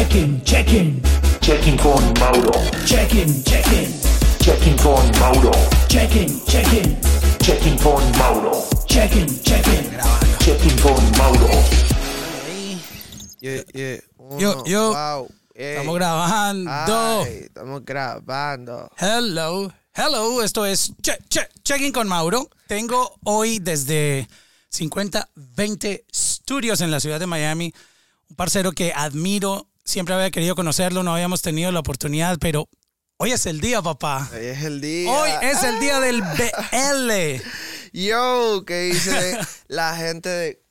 [0.00, 1.02] Check-in, check-in,
[1.42, 2.52] Checking con Mauro.
[2.86, 3.92] check-in, check-in,
[4.40, 5.52] Checking con Mauro.
[5.88, 6.96] check-in, check-in,
[7.38, 8.66] Checking con Mauro.
[8.88, 10.00] check-in, check-in.
[10.40, 11.48] Checking con Mauro.
[13.40, 14.00] Yeah, yeah.
[14.16, 14.92] Uno, Yo, yo.
[14.94, 15.28] Wow.
[15.54, 15.76] Ey.
[15.76, 16.70] Estamos grabando.
[16.70, 18.90] Ay, estamos grabando.
[18.96, 20.42] Hello, hello.
[20.42, 22.48] Esto es che, che, Checking con Mauro.
[22.68, 24.26] Tengo hoy desde
[24.70, 27.74] 5020 Studios en la ciudad de Miami
[28.30, 29.66] un parcero que admiro.
[29.90, 32.68] Siempre había querido conocerlo, no habíamos tenido la oportunidad, pero
[33.16, 34.30] hoy es el día, papá.
[34.32, 35.10] Hoy es el día.
[35.10, 37.42] Hoy es el día del BL.
[37.92, 39.36] Yo, ¿qué dice
[39.66, 40.62] la gente de.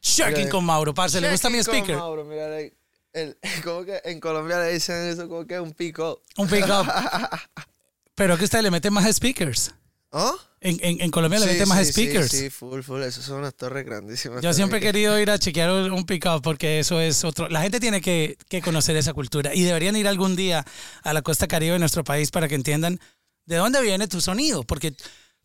[0.00, 1.20] Checking con Mauro, parce.
[1.20, 1.96] ¿Le gusta mi Checking con speaker?
[1.98, 2.76] Mauro, mira, like,
[3.12, 6.22] el, como que en Colombia le dicen eso como que un pico.
[6.36, 6.90] Un pick up.
[8.16, 9.72] Pero que usted le mete más speakers.
[10.16, 10.38] ¿Oh?
[10.60, 12.30] En, en, en Colombia le Sí, mete más sí, speakers.
[12.30, 13.02] Sí, sí, full, full.
[13.02, 14.42] Esas son unas torres grandísimas.
[14.42, 17.48] Yo siempre he querido ir a chequear un un pick-up porque eso es otro.
[17.48, 20.64] La gente tiene que, que conocer esa cultura y deberían ir algún día
[21.02, 23.00] a la costa caribe de nuestro país para que entiendan
[23.44, 24.62] de dónde viene tu sonido.
[24.62, 24.94] Porque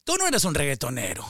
[0.03, 1.27] tú no eres un reggaetonero.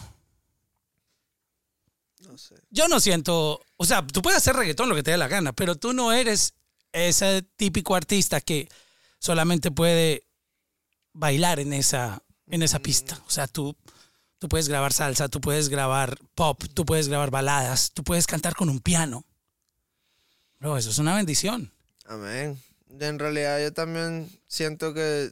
[2.28, 2.56] No sé.
[2.70, 3.62] Yo no siento.
[3.78, 6.12] O sea, tú puedes hacer reggaetón lo que te dé la gana, pero tú no
[6.12, 6.54] eres
[6.92, 8.68] ese típico artista que
[9.18, 10.26] solamente puede
[11.14, 13.22] bailar en esa, en esa pista.
[13.28, 13.76] O sea, tú,
[14.38, 18.56] tú puedes grabar salsa, tú puedes grabar pop, tú puedes grabar baladas, tú puedes cantar
[18.56, 19.26] con un piano.
[20.60, 21.72] Bro, eso es una bendición.
[22.06, 22.62] Amén.
[23.00, 25.32] En realidad yo también siento que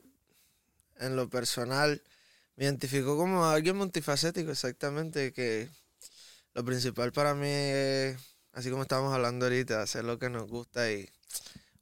[0.99, 2.01] en lo personal
[2.55, 5.69] me identifico como alguien multifacético, exactamente, que
[6.53, 8.17] lo principal para mí es,
[8.53, 11.09] así como estamos hablando ahorita, hacer lo que nos gusta y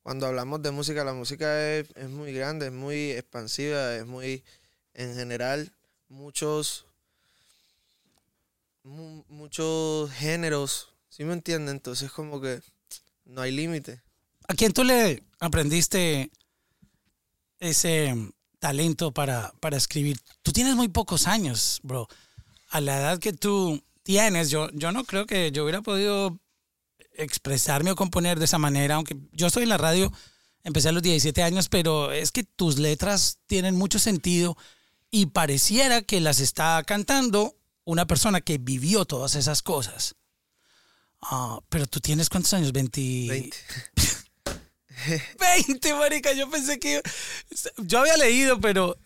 [0.05, 4.43] cuando hablamos de música, la música es, es muy grande, es muy expansiva, es muy,
[4.95, 5.71] en general,
[6.09, 6.85] muchos,
[8.83, 11.75] mu- muchos géneros, ¿sí me entienden?
[11.75, 12.61] Entonces como que
[13.25, 14.01] no hay límite.
[14.47, 16.29] ¿A quién tú le aprendiste
[17.59, 18.13] ese
[18.59, 20.19] talento para, para escribir?
[20.43, 22.07] Tú tienes muy pocos años, bro.
[22.69, 26.39] A la edad que tú tienes, yo, yo no creo que yo hubiera podido
[27.13, 30.11] expresarme o componer de esa manera, aunque yo estoy en la radio,
[30.63, 34.57] empecé a los 17 años, pero es que tus letras tienen mucho sentido
[35.15, 37.55] y pareciera que las está cantando
[37.85, 40.15] una persona que vivió todas esas cosas.
[41.21, 42.73] Ah, pero tú tienes cuántos años?
[42.73, 42.99] 20...
[43.29, 43.57] 20.
[45.39, 46.33] 20, marica.
[46.33, 47.01] Yo pensé que.
[47.77, 48.97] Yo había leído, pero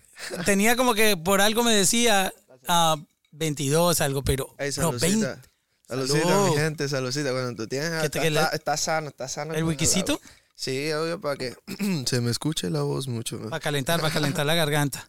[0.45, 2.33] tenía como que por algo me decía
[2.67, 2.95] ah,
[3.33, 4.55] 22, algo, pero.
[4.57, 5.27] Ey, bro, saludcita.
[5.27, 5.49] 20.
[5.87, 6.49] Saludcita, Salud.
[6.49, 7.31] mi gente, saludcita.
[7.31, 7.91] Cuando tú tienes.
[7.99, 9.53] ¿Qué Está, está- está sano, está sano.
[9.53, 10.19] ¿El wikisito?
[10.55, 11.55] Sí, obvio, para que
[12.07, 13.37] se me escuche la voz mucho.
[13.37, 13.51] ¿no?
[13.51, 15.07] Para calentar, para calentar la garganta.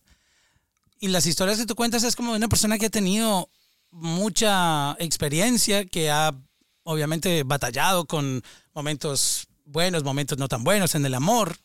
[1.03, 3.49] Y las historias que tú cuentas es como de una persona que ha tenido
[3.91, 6.34] mucha experiencia, que ha
[6.83, 8.43] obviamente batallado con
[8.75, 11.56] momentos buenos, momentos no tan buenos en el amor.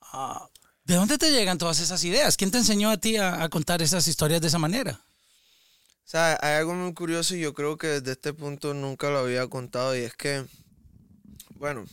[0.00, 0.48] Ah,
[0.84, 2.36] ¿De dónde te llegan todas esas ideas?
[2.36, 5.00] ¿Quién te enseñó a ti a, contar esas historias de esa manera?
[6.04, 9.20] O sea, hay algo muy curioso y yo creo que desde este punto nunca lo
[9.20, 10.44] había contado y es que,
[11.50, 11.86] bueno,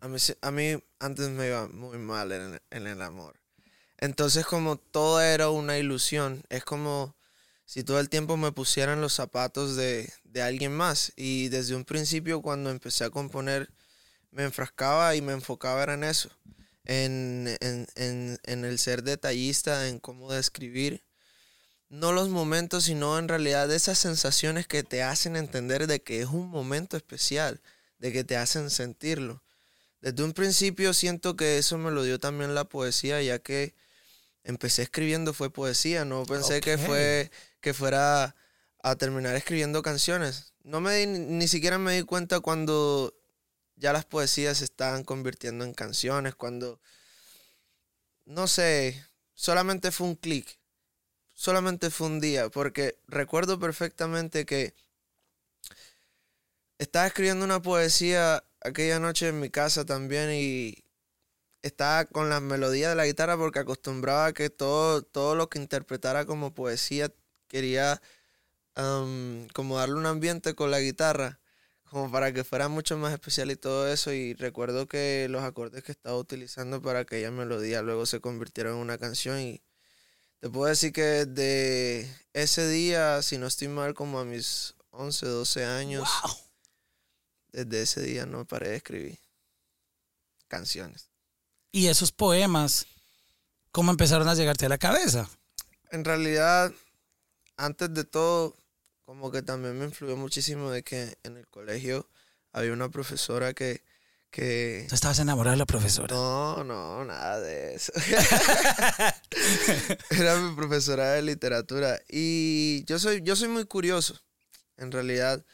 [0.00, 2.30] a mí, a mí antes me iba muy mal
[2.70, 3.34] en el amor.
[3.98, 7.16] Entonces como todo era una ilusión, es como
[7.64, 11.84] si todo el tiempo me pusieran los zapatos de, de alguien más y desde un
[11.84, 13.70] principio cuando empecé a componer
[14.30, 16.30] me enfrascaba y me enfocaba en eso,
[16.84, 21.02] en, en, en, en el ser detallista, en cómo describir
[21.88, 26.28] no los momentos, sino en realidad esas sensaciones que te hacen entender de que es
[26.28, 27.60] un momento especial,
[27.98, 29.42] de que te hacen sentirlo.
[30.00, 33.74] Desde un principio siento que eso me lo dio también la poesía, ya que
[34.46, 37.30] empecé escribiendo fue poesía, no pensé que fue
[37.60, 38.34] que fuera
[38.82, 40.54] a terminar escribiendo canciones.
[40.62, 43.12] No me di- ni siquiera me di cuenta cuando
[43.76, 46.80] ya las poesías se estaban convirtiendo en canciones, cuando
[48.24, 49.04] no sé,
[49.34, 50.58] solamente fue un clic
[51.38, 54.74] solamente fue un día, porque recuerdo perfectamente que
[56.78, 60.82] estaba escribiendo una poesía aquella noche en mi casa también y
[61.66, 66.24] estaba con las melodías de la guitarra porque acostumbraba que todo, todo lo que interpretara
[66.24, 67.12] como poesía
[67.48, 68.00] quería
[69.54, 71.40] como darle un ambiente con la guitarra,
[71.84, 74.12] como para que fuera mucho más especial y todo eso.
[74.12, 78.80] Y recuerdo que los acordes que estaba utilizando para aquella melodía luego se convirtieron en
[78.80, 79.62] una canción y
[80.40, 85.26] te puedo decir que desde ese día, si no estoy mal, como a mis 11,
[85.26, 86.36] 12 años, ¡Wow!
[87.52, 89.18] desde ese día no paré de escribir
[90.48, 91.10] canciones.
[91.76, 92.86] Y esos poemas,
[93.70, 95.28] ¿cómo empezaron a llegarte a la cabeza?
[95.90, 96.72] En realidad,
[97.58, 98.56] antes de todo,
[99.04, 102.08] como que también me influyó muchísimo de que en el colegio
[102.50, 103.82] había una profesora que,
[104.30, 106.16] que Tú estabas enamorado de la profesora.
[106.16, 107.92] no, no, nada de eso.
[110.18, 112.00] Era mi profesora de literatura.
[112.08, 114.18] Y yo soy, yo soy muy curioso,
[114.78, 115.44] en realidad.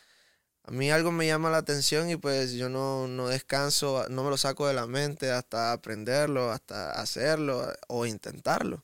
[0.64, 4.30] A mí algo me llama la atención y pues yo no, no descanso, no me
[4.30, 8.82] lo saco de la mente hasta aprenderlo, hasta hacerlo o intentarlo.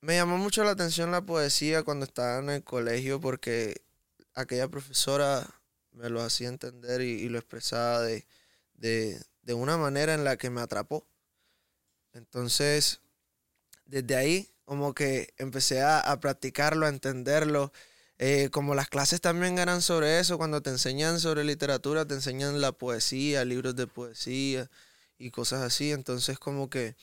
[0.00, 3.82] Me llamó mucho la atención la poesía cuando estaba en el colegio porque
[4.34, 5.48] aquella profesora
[5.92, 8.26] me lo hacía entender y, y lo expresaba de,
[8.74, 11.06] de, de una manera en la que me atrapó.
[12.12, 13.00] Entonces,
[13.86, 17.72] desde ahí, como que empecé a, a practicarlo, a entenderlo.
[18.18, 22.60] Eh, como las clases también eran sobre eso, cuando te enseñan sobre literatura, te enseñan
[22.60, 24.70] la poesía, libros de poesía
[25.18, 25.92] y cosas así.
[25.92, 26.96] Entonces, como que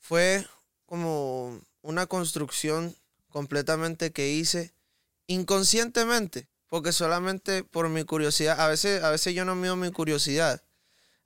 [0.00, 0.46] fue
[0.86, 2.94] como una construcción
[3.28, 4.72] completamente que hice
[5.26, 10.62] inconscientemente, porque solamente por mi curiosidad, a veces, a veces yo no mido mi curiosidad.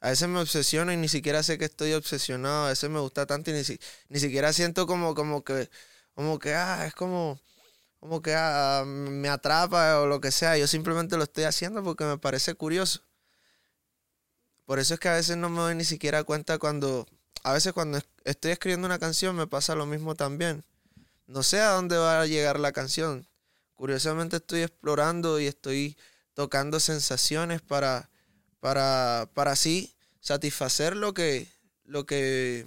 [0.00, 2.66] A veces me obsesiono y ni siquiera sé que estoy obsesionado.
[2.66, 5.70] A veces me gusta tanto y ni, si- ni siquiera siento como, como que,
[6.14, 7.40] como que, ah, es como,
[8.02, 10.58] como que ah, me atrapa o lo que sea.
[10.58, 13.00] Yo simplemente lo estoy haciendo porque me parece curioso.
[14.64, 17.06] Por eso es que a veces no me doy ni siquiera cuenta cuando,
[17.44, 20.64] a veces cuando es- estoy escribiendo una canción me pasa lo mismo también.
[21.28, 23.24] No sé a dónde va a llegar la canción.
[23.74, 25.96] Curiosamente estoy explorando y estoy
[26.34, 28.10] tocando sensaciones para,
[28.58, 31.46] para, para así satisfacer lo que,
[31.84, 32.66] lo que,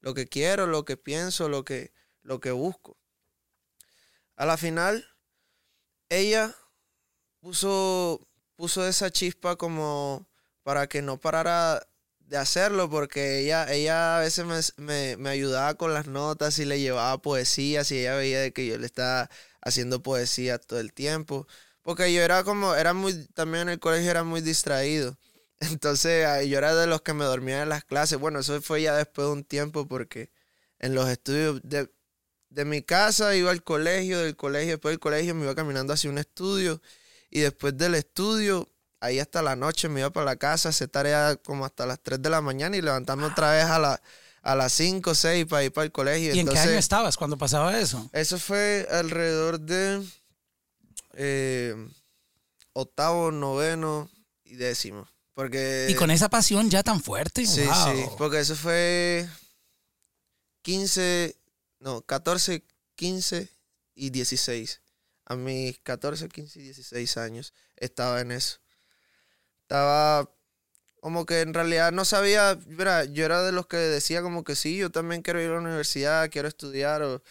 [0.00, 1.90] lo que quiero, lo que pienso, lo que,
[2.22, 2.98] lo que busco.
[4.36, 5.06] A la final,
[6.08, 6.54] ella
[7.40, 10.28] puso, puso esa chispa como
[10.62, 11.86] para que no parara
[12.20, 16.80] de hacerlo, porque ella, ella a veces me, me, ayudaba con las notas y le
[16.80, 19.28] llevaba poesías y ella veía de que yo le estaba
[19.60, 21.46] haciendo poesía todo el tiempo.
[21.82, 25.18] Porque yo era como, era muy, también en el colegio era muy distraído.
[25.60, 28.18] Entonces ah, yo era de los que me dormía en las clases.
[28.18, 30.30] Bueno, eso fue ya después de un tiempo porque
[30.78, 31.90] en los estudios de,
[32.52, 36.10] de mi casa iba al colegio, del colegio, después del colegio me iba caminando hacia
[36.10, 36.80] un estudio
[37.30, 38.68] y después del estudio,
[39.00, 42.20] ahí hasta la noche me iba para la casa, hacer tarea como hasta las 3
[42.20, 44.02] de la mañana y levantarme otra vez a, la,
[44.42, 46.34] a las 5 o 6 para ir para el colegio.
[46.34, 48.08] ¿Y en qué año estabas cuando pasaba eso?
[48.12, 50.02] eso fue alrededor de
[51.14, 51.74] eh,
[52.74, 54.10] octavo, noveno
[54.44, 55.08] y décimo.
[55.32, 55.86] Porque.
[55.88, 57.46] Y con esa pasión ya tan fuerte.
[57.46, 57.74] Sí, wow.
[57.74, 58.04] sí.
[58.18, 59.26] Porque eso fue
[60.60, 61.34] 15,
[61.82, 62.64] no, 14,
[62.94, 63.48] 15
[63.94, 64.80] y 16.
[65.24, 68.60] A mis 14, 15 y 16 años estaba en eso.
[69.62, 70.30] Estaba
[71.00, 74.54] como que en realidad no sabía, mira, yo era de los que decía como que
[74.54, 77.22] sí, yo también quiero ir a la universidad, quiero estudiar o,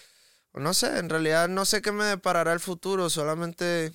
[0.52, 3.94] o no sé, en realidad no sé qué me deparará el futuro, solamente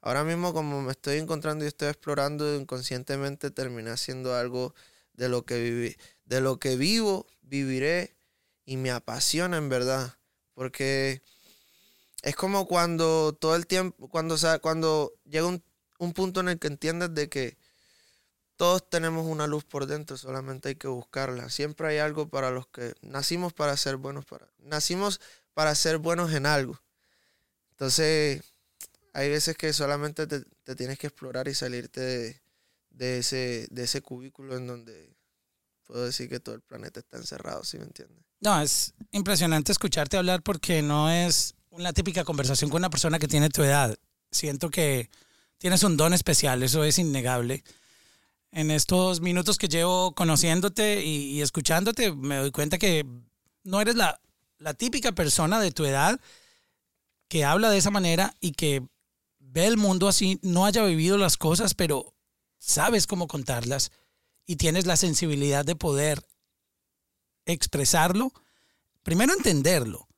[0.00, 4.74] ahora mismo como me estoy encontrando y estoy explorando inconscientemente terminé haciendo algo
[5.12, 8.13] de lo que viví, de lo que vivo, viviré
[8.64, 10.18] y me apasiona en verdad,
[10.54, 11.22] porque
[12.22, 15.62] es como cuando todo el tiempo, cuando, o sea, cuando llega un,
[15.98, 17.58] un punto en el que entiendes de que
[18.56, 21.50] todos tenemos una luz por dentro, solamente hay que buscarla.
[21.50, 25.20] Siempre hay algo para los que nacimos para ser buenos, para, nacimos
[25.54, 26.80] para ser buenos en algo.
[27.72, 28.42] Entonces,
[29.12, 32.42] hay veces que solamente te, te tienes que explorar y salirte de,
[32.90, 35.14] de ese, de ese cubículo en donde
[35.84, 38.24] puedo decir que todo el planeta está encerrado, ¿sí me entiendes?
[38.44, 43.26] No, es impresionante escucharte hablar porque no es una típica conversación con una persona que
[43.26, 43.96] tiene tu edad.
[44.30, 45.08] Siento que
[45.56, 47.64] tienes un don especial, eso es innegable.
[48.52, 53.06] En estos minutos que llevo conociéndote y, y escuchándote, me doy cuenta que
[53.62, 54.20] no eres la,
[54.58, 56.20] la típica persona de tu edad
[57.28, 58.86] que habla de esa manera y que
[59.38, 62.12] ve el mundo así, no haya vivido las cosas, pero
[62.58, 63.90] sabes cómo contarlas
[64.44, 66.22] y tienes la sensibilidad de poder
[67.46, 68.32] expresarlo,
[69.02, 70.08] primero entenderlo,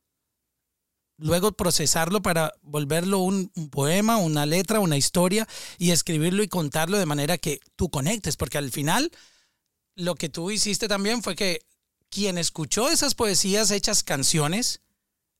[1.17, 6.97] luego procesarlo para volverlo un, un, poema, una letra, una historia y escribirlo y contarlo
[6.97, 9.11] de manera que tú conectes, porque al final
[9.95, 11.65] lo que tú hiciste también fue que
[12.09, 14.81] quien escuchó esas poesías hechas canciones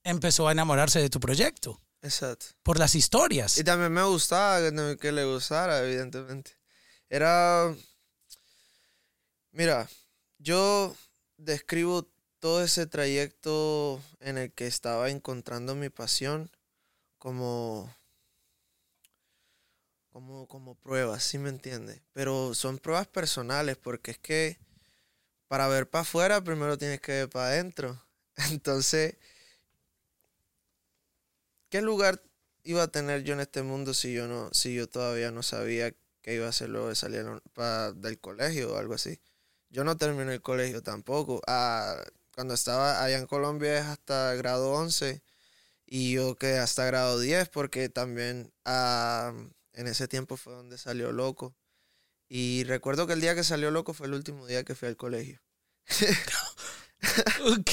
[0.04, 1.80] empezó a enamorarse de tu proyecto.
[2.02, 2.48] Exacto.
[2.64, 3.58] Por las historias.
[3.58, 6.52] Y también me gustaba que, que le gustara, evidentemente.
[7.10, 7.74] Era...
[9.52, 9.90] Mira,
[10.38, 10.96] yo
[11.38, 12.08] describo
[12.40, 16.50] todo ese trayecto en el que estaba encontrando mi pasión
[17.20, 17.94] como
[20.12, 22.02] como como pruebas, ¿sí me entiendes?
[22.14, 24.58] Pero son pruebas personales porque es que
[25.48, 28.02] para ver para afuera primero tienes que ver para adentro.
[28.52, 29.18] Entonces,
[31.70, 32.22] ¿qué lugar
[32.64, 35.94] iba a tener yo en este mundo si yo no si yo todavía no sabía
[36.22, 39.20] que iba a hacer luego de salir pa- del colegio o algo así.
[39.70, 41.42] Yo no terminé el colegio tampoco.
[41.48, 41.96] Ah,
[42.34, 45.22] cuando estaba allá en Colombia es hasta grado 11
[45.86, 49.34] y yo quedé hasta grado 10 porque también ah,
[49.74, 51.56] en ese tiempo fue donde salió Loco.
[52.30, 54.98] Y recuerdo que el día que salió Loco fue el último día que fui al
[54.98, 55.42] colegio.
[57.46, 57.72] Ok.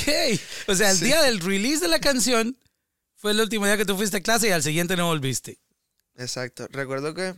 [0.69, 1.07] O sea, el Sí.
[1.07, 2.59] día del release de la canción
[3.15, 5.59] fue el último día que tú fuiste a clase y al siguiente no volviste.
[6.17, 6.69] Exacto.
[6.71, 7.35] Recuerdo que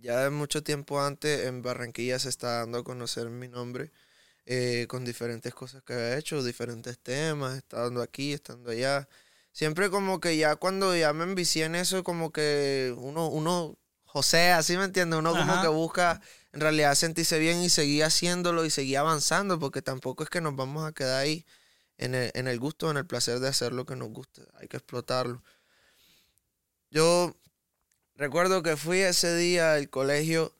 [0.00, 3.92] ya de mucho tiempo antes en Barranquilla se está dando a conocer mi nombre
[4.46, 9.08] eh, con diferentes cosas que había hecho, diferentes temas, estando aquí, estando allá.
[9.52, 14.50] Siempre como que ya cuando ya me envicié en eso, como que uno, uno, José,
[14.52, 16.20] así me entiende, uno como que busca
[16.52, 20.56] en realidad sentirse bien y seguir haciéndolo y seguir avanzando, porque tampoco es que nos
[20.56, 21.46] vamos a quedar ahí
[21.98, 24.68] en el, en el gusto, en el placer de hacer lo que nos gusta, hay
[24.68, 25.42] que explotarlo.
[26.90, 27.36] Yo
[28.20, 30.52] recuerdo que fui ese día al colegio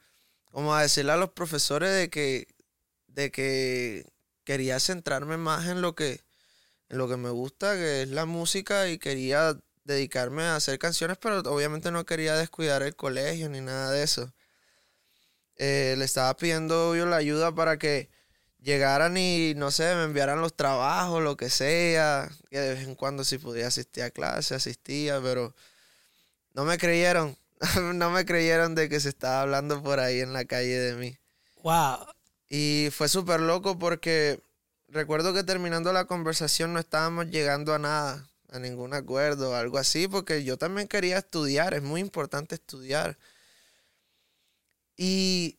[0.51, 2.49] como a decirle a los profesores de que,
[3.07, 4.07] de que
[4.45, 6.23] quería centrarme más en lo que,
[6.89, 11.19] en lo que me gusta, que es la música, y quería dedicarme a hacer canciones,
[11.19, 14.33] pero obviamente no quería descuidar el colegio ni nada de eso.
[15.57, 18.09] Eh, le estaba pidiendo yo la ayuda para que
[18.63, 22.95] llegaran y, no sé, me enviaran los trabajos, lo que sea, que de vez en
[22.95, 25.55] cuando si podía asistir a clase, asistía, pero
[26.55, 27.37] no me creyeron,
[27.95, 31.17] no me creyeron de que se estaba hablando por ahí en la calle de mí.
[31.63, 32.07] Wow.
[32.49, 34.41] Y fue súper loco porque
[34.89, 40.09] recuerdo que terminando la conversación no estábamos llegando a nada, a ningún acuerdo, algo así,
[40.09, 43.17] porque yo también quería estudiar, es muy importante estudiar.
[44.97, 45.59] Y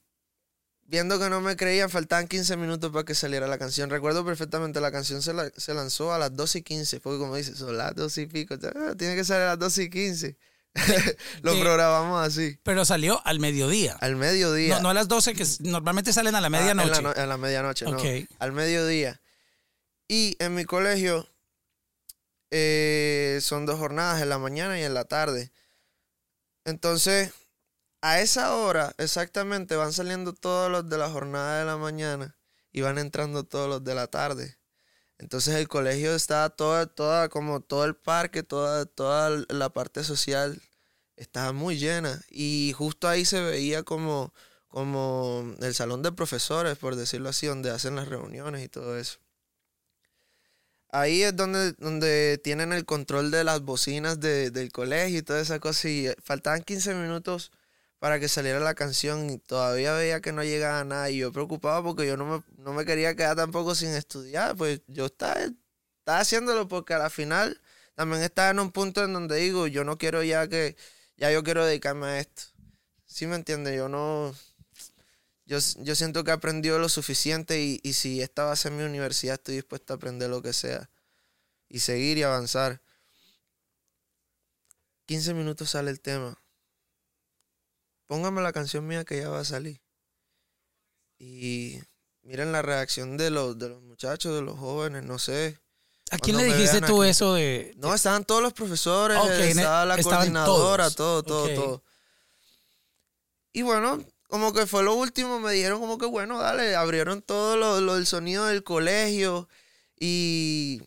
[0.84, 3.90] viendo que no me creían, faltaban 15 minutos para que saliera la canción.
[3.90, 7.36] Recuerdo perfectamente, la canción se, la- se lanzó a las 12 y 15, porque como
[7.36, 10.38] dices, son las 12 y pico, ah, tiene que salir a las 12 y 15.
[11.42, 13.98] Lo de- programamos así, Pero salió al mediodía.
[14.00, 14.76] al mediodía.
[14.78, 17.02] No, no a las 12 que normalmente salen a la Ah, medianoche.
[17.02, 17.98] No- en la medianoche, no.
[18.40, 19.22] Al mediodía.
[20.08, 21.28] Y en mi colegio
[22.52, 25.52] eh, son dos jornadas, en la mañana y en la tarde.
[26.66, 27.32] Entonces,
[28.02, 32.36] a esa hora exactamente van saliendo todos los de la jornada de la mañana
[32.72, 34.58] y van entrando todos los de la tarde.
[35.22, 40.62] Entonces el colegio está toda, toda, como todo el parque, toda, toda la parte social
[41.18, 42.22] estaba muy llena.
[42.30, 44.34] Y justo ahí se veía como,
[44.68, 49.20] como el salón de profesores, por decirlo así, donde hacen las reuniones y todo eso.
[50.94, 55.40] Ahí es donde, donde tienen el control de las bocinas de- del colegio y toda
[55.42, 55.88] esa cosa.
[55.90, 57.52] Y eh, faltaban 15 minutos
[58.02, 61.12] para que saliera la canción y todavía veía que no llegaba nada.
[61.12, 64.56] Y yo preocupado porque yo no me, no me quería quedar tampoco sin estudiar.
[64.56, 65.36] Pues yo estaba,
[66.00, 67.62] estaba haciéndolo porque a la final
[67.94, 70.76] también estaba en un punto en donde digo, yo no quiero ya que,
[71.16, 72.42] ya yo quiero dedicarme a esto.
[73.06, 73.76] ¿Sí me entiende?
[73.76, 74.34] Yo no,
[75.46, 78.72] yo, yo siento que he aprendido lo suficiente y, y si esta va a ser
[78.72, 80.90] mi universidad estoy dispuesto a aprender lo que sea
[81.70, 82.82] y seguir y avanzar.
[85.06, 86.42] 15 minutos sale el tema.
[88.12, 89.80] Póngame la canción mía que ya va a salir.
[91.18, 91.80] Y
[92.24, 95.58] miren la reacción de los, de los muchachos, de los jóvenes, no sé.
[96.10, 97.12] ¿A quién le dijiste tú aquí.
[97.12, 97.74] eso de.?
[97.78, 101.24] No, estaban todos los profesores, ne- estaba la coordinadora, todos.
[101.24, 101.84] todo, todo, todo.
[103.54, 107.56] Y bueno, como que fue lo último, me dijeron como que bueno, dale, abrieron todo
[107.56, 109.48] lo, lo del sonido del colegio
[109.98, 110.82] y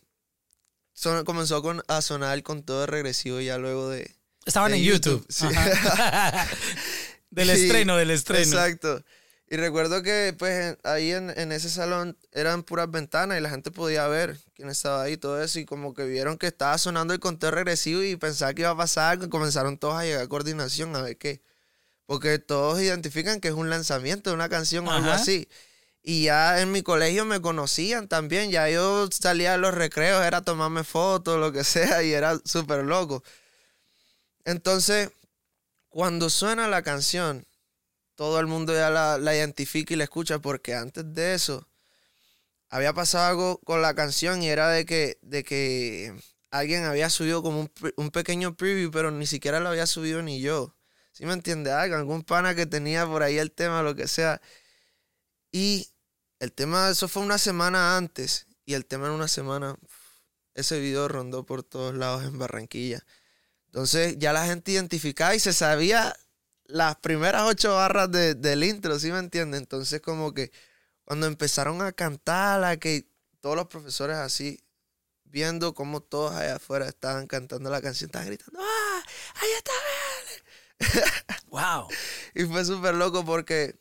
[0.93, 4.13] son- comenzó con, a sonar con todo regresivo ya luego de...
[4.45, 5.25] Estaban de en YouTube.
[5.27, 5.47] YouTube, sí.
[7.35, 8.43] Del Sí, estreno, del estreno.
[8.43, 9.03] Exacto.
[9.47, 13.69] Y recuerdo que pues ahí en, en ese salón eran puras ventanas y la gente
[13.69, 17.19] podía ver quién estaba ahí, todo eso, y como que vieron que estaba sonando el
[17.19, 20.27] conteo regresivo y pensaba que iba a pasar algo, y comenzaron todos a llegar a
[20.27, 21.41] coordinación a ver qué.
[22.07, 25.47] Porque todos identifican que es un lanzamiento de una canción o algo así.
[26.01, 30.41] Y ya en mi colegio me conocían también, ya yo salía de los recreos, era
[30.41, 33.23] tomarme fotos, lo que sea, y era súper loco.
[34.45, 35.09] Entonces,
[35.95, 37.47] cuando suena la canción,
[38.15, 41.69] todo el mundo ya la, la identifica y la escucha porque antes de eso
[42.67, 46.13] había pasado algo con la canción y era de que, de que
[46.51, 50.41] alguien había subido como un, un pequeño preview, pero ni siquiera lo había subido ni
[50.41, 50.75] yo.
[51.13, 51.71] ¿Sí me entiende?
[51.71, 54.41] Algo, algún pana que tenía por ahí el tema, lo que sea.
[55.49, 55.87] Y
[56.39, 58.47] el tema, eso fue una semana antes.
[58.65, 59.77] Y el tema en una semana,
[60.55, 63.05] ese video rondó por todos lados en Barranquilla.
[63.75, 66.15] Entonces ya la gente identificaba y se sabía
[66.63, 69.59] las primeras ocho barras de- del intro, ¿sí me entiendes?
[69.59, 70.53] Entonces como que
[71.03, 73.05] cuando empezaron a cantar, a que
[73.41, 74.61] todos los profesores así,
[75.25, 79.03] viendo cómo todos allá afuera estaban cantando la canción, estaban gritando, ¡ah!
[79.41, 79.71] ¡Ahí está!
[80.79, 81.43] Vélez".
[81.47, 81.89] Wow.
[82.33, 83.75] Y fue súper loco porque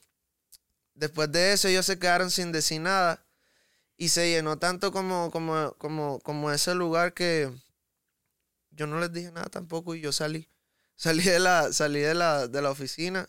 [0.95, 3.25] después de eso ellos se quedaron sin decir nada.
[3.97, 7.53] Y se llenó tanto como, como, como, como ese lugar que
[8.75, 10.49] yo no les dije nada tampoco y yo salí.
[10.97, 13.29] Salí de la, salí de la, de la oficina,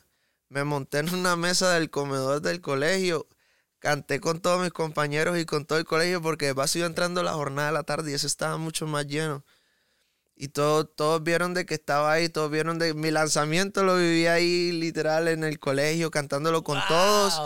[0.50, 3.28] me monté en una mesa del comedor del colegio,
[3.80, 7.24] canté con todos mis compañeros y con todo el colegio porque de paso iba entrando
[7.24, 9.44] la jornada de la tarde y eso estaba mucho más lleno.
[10.36, 14.28] Y todos, todos vieron de que estaba ahí, todos vieron de mi lanzamiento, lo viví
[14.28, 17.42] ahí literal en el colegio, cantándolo con todos.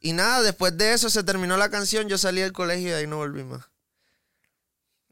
[0.00, 2.96] Y nada, después de eso se terminó la canción, yo salí del colegio y de
[2.96, 3.70] ahí no volví más.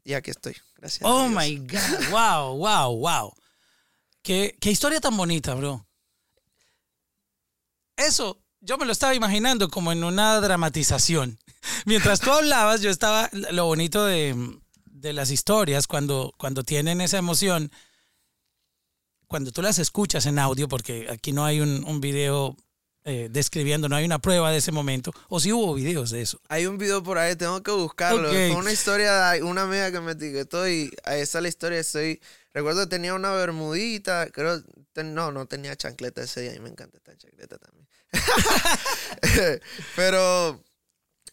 [0.07, 1.03] Y aquí estoy, gracias.
[1.03, 1.35] a Oh Dios.
[1.35, 2.11] my God.
[2.11, 3.33] Wow, wow, wow.
[4.21, 5.85] Qué, qué historia tan bonita, bro.
[7.97, 11.37] Eso, yo me lo estaba imaginando como en una dramatización.
[11.85, 13.29] Mientras tú hablabas, yo estaba.
[13.51, 14.33] Lo bonito de,
[14.85, 17.69] de las historias, cuando, cuando tienen esa emoción,
[19.27, 22.55] cuando tú las escuchas en audio, porque aquí no hay un, un video
[23.09, 26.41] eh, describiendo, no hay una prueba de ese momento, o si hubo videos de eso.
[26.49, 28.27] Hay un video por ahí, tengo que buscarlo.
[28.27, 28.35] Ok.
[28.51, 31.79] Fue una historia de una amiga que me etiquetó y ahí está la historia.
[31.79, 32.19] Estoy,
[32.53, 34.61] recuerdo que tenía una bermudita, creo,
[34.91, 37.87] ten- no, no tenía chancleta ese día y me encanta esta chancleta también.
[39.95, 40.61] Pero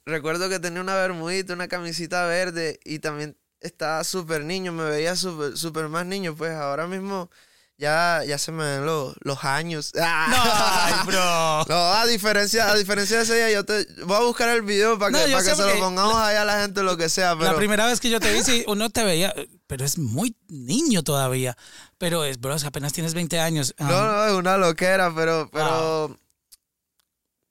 [0.06, 5.16] recuerdo que tenía una bermudita, una camisita verde y también estaba súper niño, me veía
[5.16, 6.36] súper súper más niño.
[6.36, 7.30] Pues ahora mismo
[7.76, 9.92] ya, ya se me ven los, los años.
[10.00, 11.64] Ay, bro.
[11.68, 14.98] No, a diferencia, a diferencia de ese día, yo te voy a buscar el video
[14.98, 17.36] para No, que, para que se lo pongamos ahí a la gente lo que sea.
[17.36, 19.34] Pero La primera vez que yo te vi, sí, uno te veía,
[19.66, 21.56] pero es muy niño todavía.
[21.98, 23.74] Pero es, bro, apenas tienes 20 años.
[23.78, 26.18] no, Um, no, es una loquera, pero, pero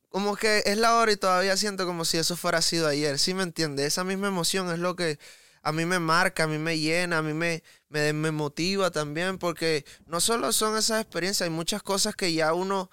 [0.10, 3.18] como que es la hora y todavía siento como si eso fuera sido ayer.
[3.20, 3.88] ¿Sí me entiendes?
[3.88, 5.18] Esa misma emoción es lo que
[5.63, 9.38] a mí me marca, a mí me llena, a mí me, me, me motiva también,
[9.39, 12.91] porque no solo son esas experiencias, hay muchas cosas que ya uno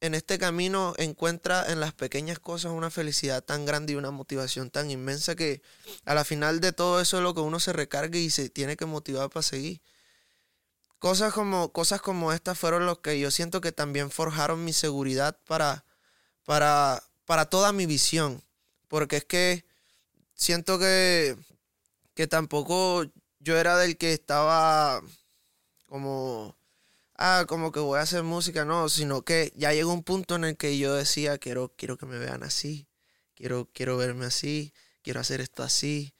[0.00, 4.70] en este camino encuentra en las pequeñas cosas una felicidad tan grande y una motivación
[4.70, 5.62] tan inmensa que
[6.04, 8.76] a la final de todo eso es lo que uno se recarga y se tiene
[8.76, 9.80] que motivar para seguir.
[10.98, 15.38] Cosas como, cosas como estas fueron los que yo siento que también forjaron mi seguridad
[15.46, 15.84] para,
[16.44, 18.42] para, para toda mi visión.
[18.88, 19.64] Porque es que
[20.34, 21.36] siento que,
[22.18, 23.04] que tampoco
[23.38, 25.00] yo era del que estaba
[25.86, 26.56] como,
[27.14, 30.42] ah, como que voy a hacer música, no, sino que ya llegó un punto en
[30.42, 32.88] el que yo decía, quiero, quiero que me vean así,
[33.36, 36.12] quiero, quiero verme así, quiero hacer esto así,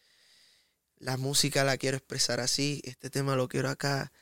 [0.98, 4.12] la música la quiero expresar así, este tema lo quiero acá,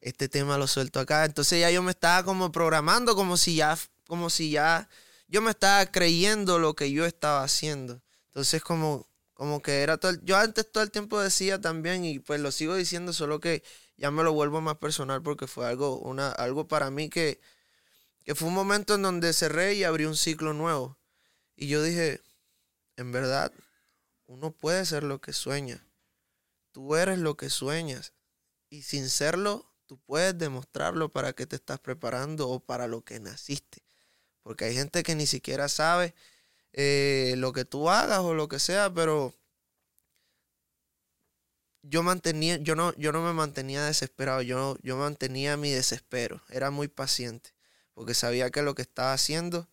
[0.00, 1.24] este tema lo suelto acá.
[1.24, 4.88] Entonces ya yo me estaba como programando como si ya, como si ya,
[5.28, 8.02] yo me estaba creyendo lo que yo estaba haciendo.
[8.30, 9.09] Entonces como,
[9.40, 12.52] como que era todo, el- yo antes todo el tiempo decía también y pues lo
[12.52, 13.62] sigo diciendo, solo que
[13.96, 17.40] ya me lo vuelvo más personal porque fue algo, una, algo para mí que,
[18.24, 20.98] que fue un momento en donde cerré y abrí un ciclo nuevo.
[21.56, 22.20] Y yo dije,
[22.96, 23.52] en verdad,
[24.26, 25.86] uno puede ser lo que sueña.
[26.72, 28.12] Tú eres lo que sueñas.
[28.70, 33.20] Y sin serlo, tú puedes demostrarlo para que te estás preparando o para lo que
[33.20, 33.82] naciste.
[34.42, 36.14] Porque hay gente que ni siquiera sabe
[36.72, 39.34] eh, lo que tú hagas o lo que sea, pero
[41.82, 46.70] yo mantenía, yo no, yo no me mantenía desesperado, yo, yo mantenía mi desespero, era
[46.70, 47.50] muy paciente,
[47.94, 49.68] porque sabía que lo que estaba haciendo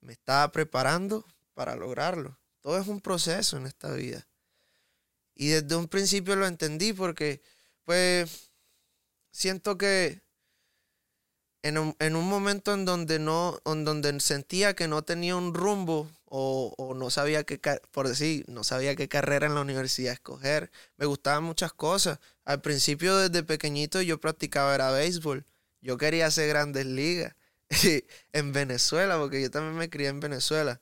[0.00, 2.38] me estaba preparando para lograrlo.
[2.60, 4.26] Todo es un proceso en esta vida.
[5.34, 7.42] Y desde un principio lo entendí porque,
[7.84, 8.50] pues,
[9.30, 10.22] siento que
[11.62, 15.54] en un, en un momento en donde no, en donde sentía que no tenía un
[15.54, 17.58] rumbo o, o no sabía qué,
[17.90, 22.18] por decir, no sabía qué carrera en la universidad escoger, me gustaban muchas cosas.
[22.44, 25.44] Al principio, desde pequeñito, yo practicaba era béisbol.
[25.82, 27.34] Yo quería hacer grandes ligas
[28.32, 30.80] en Venezuela, porque yo también me crié en Venezuela.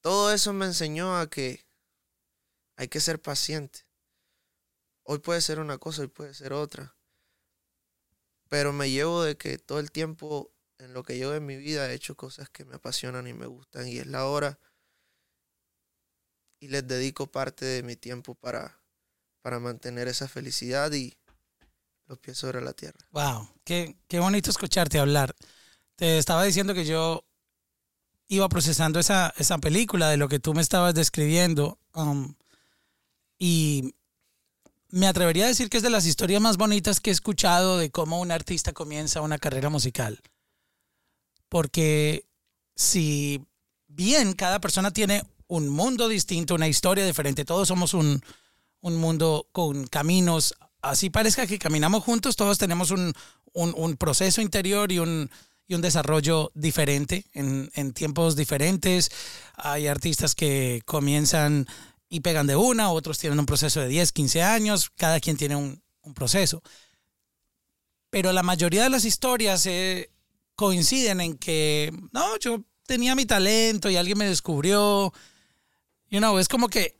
[0.00, 1.64] Todo eso me enseñó a que
[2.76, 3.86] hay que ser paciente.
[5.04, 6.94] Hoy puede ser una cosa, hoy puede ser otra.
[8.52, 11.90] Pero me llevo de que todo el tiempo en lo que yo en mi vida
[11.90, 14.58] he hecho cosas que me apasionan y me gustan y es la hora
[16.60, 18.78] y les dedico parte de mi tiempo para,
[19.40, 21.16] para mantener esa felicidad y
[22.04, 23.00] los pies sobre la tierra.
[23.12, 25.34] Wow, qué, qué bonito escucharte hablar.
[25.96, 27.24] Te estaba diciendo que yo
[28.28, 32.34] iba procesando esa, esa película de lo que tú me estabas describiendo um,
[33.38, 33.94] y
[34.92, 37.90] me atrevería a decir que es de las historias más bonitas que he escuchado de
[37.90, 40.20] cómo un artista comienza una carrera musical.
[41.48, 42.26] Porque
[42.76, 43.44] si
[43.88, 48.22] bien cada persona tiene un mundo distinto, una historia diferente, todos somos un,
[48.80, 53.12] un mundo con caminos así parezca que caminamos juntos, todos tenemos un,
[53.52, 55.30] un- un proceso interior y un,
[55.68, 59.10] y un desarrollo diferente en, en tiempos diferentes.
[59.54, 61.66] Hay artistas que comienzan
[62.12, 65.56] y pegan de una, otros tienen un proceso de 10, 15 años, cada quien tiene
[65.56, 66.62] un, un proceso.
[68.10, 70.10] Pero la mayoría de las historias eh,
[70.54, 75.10] coinciden en que, no, yo tenía mi talento y alguien me descubrió.
[76.10, 76.98] You know, es como que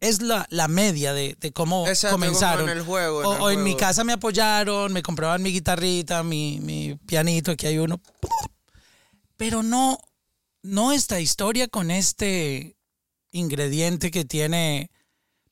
[0.00, 2.68] es la, la media de, de cómo Exacto, comenzaron.
[2.68, 5.50] en el juego, en o, el o en mi casa me apoyaron, me compraban mi
[5.50, 8.02] guitarrita, mi, mi pianito, aquí hay uno.
[9.38, 9.98] Pero no,
[10.60, 12.76] no esta historia con este
[13.32, 14.90] ingrediente que tiene,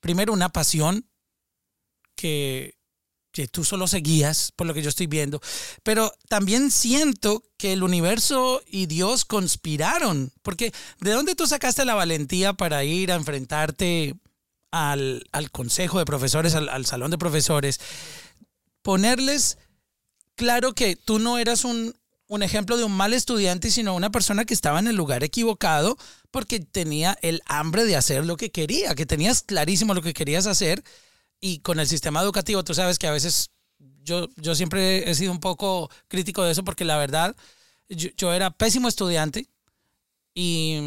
[0.00, 1.06] primero, una pasión
[2.14, 2.76] que,
[3.32, 5.40] que tú solo seguías, por lo que yo estoy viendo.
[5.82, 10.32] Pero también siento que el universo y Dios conspiraron.
[10.42, 14.14] Porque ¿de dónde tú sacaste la valentía para ir a enfrentarte
[14.70, 17.80] al, al consejo de profesores, al, al salón de profesores?
[18.82, 19.58] Ponerles
[20.34, 21.94] claro que tú no eras un,
[22.30, 25.98] un ejemplo de un mal estudiante, sino una persona que estaba en el lugar equivocado
[26.30, 30.46] porque tenía el hambre de hacer lo que quería, que tenías clarísimo lo que querías
[30.46, 30.84] hacer
[31.40, 33.50] y con el sistema educativo, tú sabes que a veces
[34.04, 37.34] yo, yo siempre he sido un poco crítico de eso porque la verdad,
[37.88, 39.48] yo, era pésimo estudiante
[40.32, 40.78] y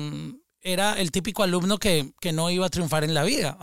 [0.62, 3.58] era el típico alumno que, que no iba a triunfar en la vida.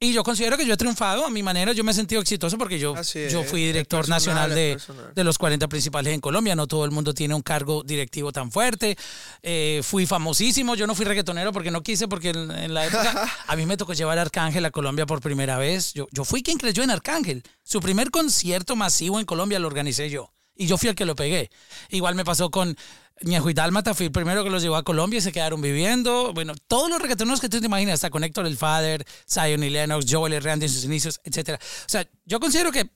[0.00, 2.56] Y yo considero que yo he triunfado a mi manera, yo me he sentido exitoso
[2.56, 4.78] porque yo, es, yo fui director personal, nacional de,
[5.12, 8.52] de los 40 principales en Colombia, no todo el mundo tiene un cargo directivo tan
[8.52, 8.96] fuerte.
[9.42, 13.28] Eh, fui famosísimo, yo no fui reggaetonero porque no quise, porque en, en la época
[13.48, 15.92] a mí me tocó llevar a Arcángel a Colombia por primera vez.
[15.94, 17.42] Yo, yo fui quien creyó en Arcángel.
[17.64, 20.32] Su primer concierto masivo en Colombia lo organicé yo.
[20.60, 21.50] Y yo fui el que lo pegué.
[21.88, 22.76] Igual me pasó con
[23.22, 26.32] Ñejo y Dálmata, fui el primero que los llevó a Colombia y se quedaron viviendo.
[26.32, 29.70] Bueno, todos los reggaetoneros que tú te imaginas, hasta con Héctor el Father, Zion y
[29.70, 31.60] Lennox, Joel Randy en sus inicios, etc.
[31.60, 32.90] O sea, yo considero que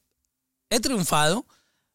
[0.71, 1.47] he triunfado.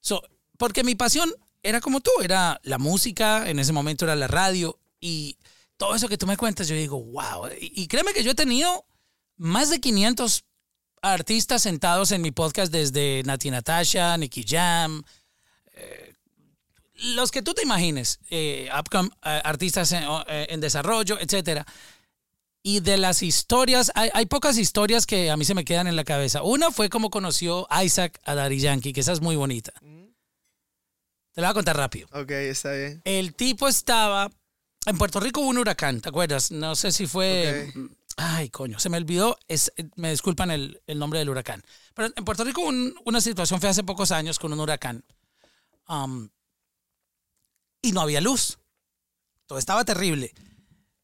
[0.01, 0.21] So,
[0.57, 4.79] porque mi pasión era como tú, era la música, en ese momento era la radio
[4.99, 5.37] y
[5.77, 7.47] todo eso que tú me cuentas, yo digo, wow.
[7.59, 8.85] Y, y créeme que yo he tenido
[9.35, 10.43] más de 500
[11.01, 15.03] artistas sentados en mi podcast desde Nati Natasha, Nicky Jam,
[15.73, 16.13] eh,
[17.15, 21.65] los que tú te imagines, eh, upcom- eh, artistas en, eh, en desarrollo, etcétera.
[22.63, 25.95] Y de las historias, hay, hay pocas historias que a mí se me quedan en
[25.95, 26.43] la cabeza.
[26.43, 29.71] Una fue como conoció Isaac a Daddy Yankee, que esa es muy bonita.
[31.33, 32.07] Te la voy a contar rápido.
[32.11, 33.01] Ok, está bien.
[33.05, 34.29] El tipo estaba.
[34.85, 36.49] En Puerto Rico hubo un huracán, ¿te acuerdas?
[36.51, 37.71] No sé si fue.
[37.75, 37.91] Ok.
[38.17, 39.37] Ay, coño, se me olvidó.
[39.47, 41.61] Es, me disculpan el, el nombre del huracán.
[41.93, 45.03] Pero en Puerto Rico hubo un- una situación fue hace pocos años con un huracán.
[45.87, 46.29] Um,
[47.81, 48.59] y no había luz.
[49.45, 50.33] Todo estaba terrible.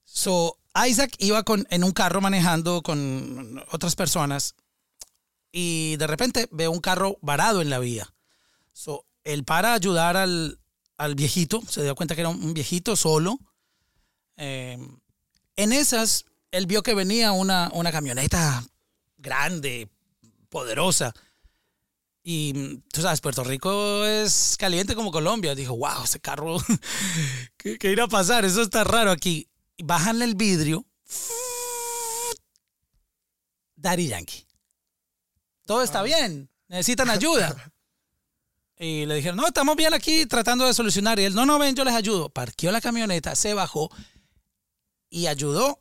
[0.03, 0.57] So,
[0.87, 4.55] Isaac iba con, en un carro manejando con otras personas
[5.51, 8.13] y de repente ve un carro varado en la vía.
[8.73, 10.59] So, él para ayudar al,
[10.97, 13.39] al viejito, se dio cuenta que era un, viejito solo.
[14.37, 14.77] Eh,
[15.55, 18.63] en esas, él vio que venía una, una camioneta
[19.17, 19.89] grande,
[20.49, 21.13] poderosa.
[22.23, 25.55] Y mm, tú sabes, Puerto Rico es caliente como Colombia.
[25.55, 26.57] Dijo, wow, ese carro,
[27.57, 28.45] ¿qué, qué irá a pasar?
[28.45, 29.49] Eso está raro aquí.
[29.83, 30.85] Bajan el vidrio.
[33.75, 34.47] Daddy Yankee.
[35.65, 36.49] Todo está bien.
[36.67, 37.55] Necesitan ayuda.
[38.79, 41.17] Y le dijeron, no, estamos bien aquí tratando de solucionar.
[41.19, 42.29] Y él, no, no, ven, yo les ayudo.
[42.29, 43.89] Parqueó la camioneta, se bajó
[45.09, 45.79] y ayudó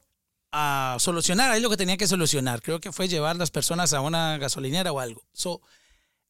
[0.53, 2.63] a solucionar ahí lo que tenía que solucionar.
[2.63, 5.27] Creo que fue llevar las personas a una gasolinera o algo.
[5.33, 5.63] So,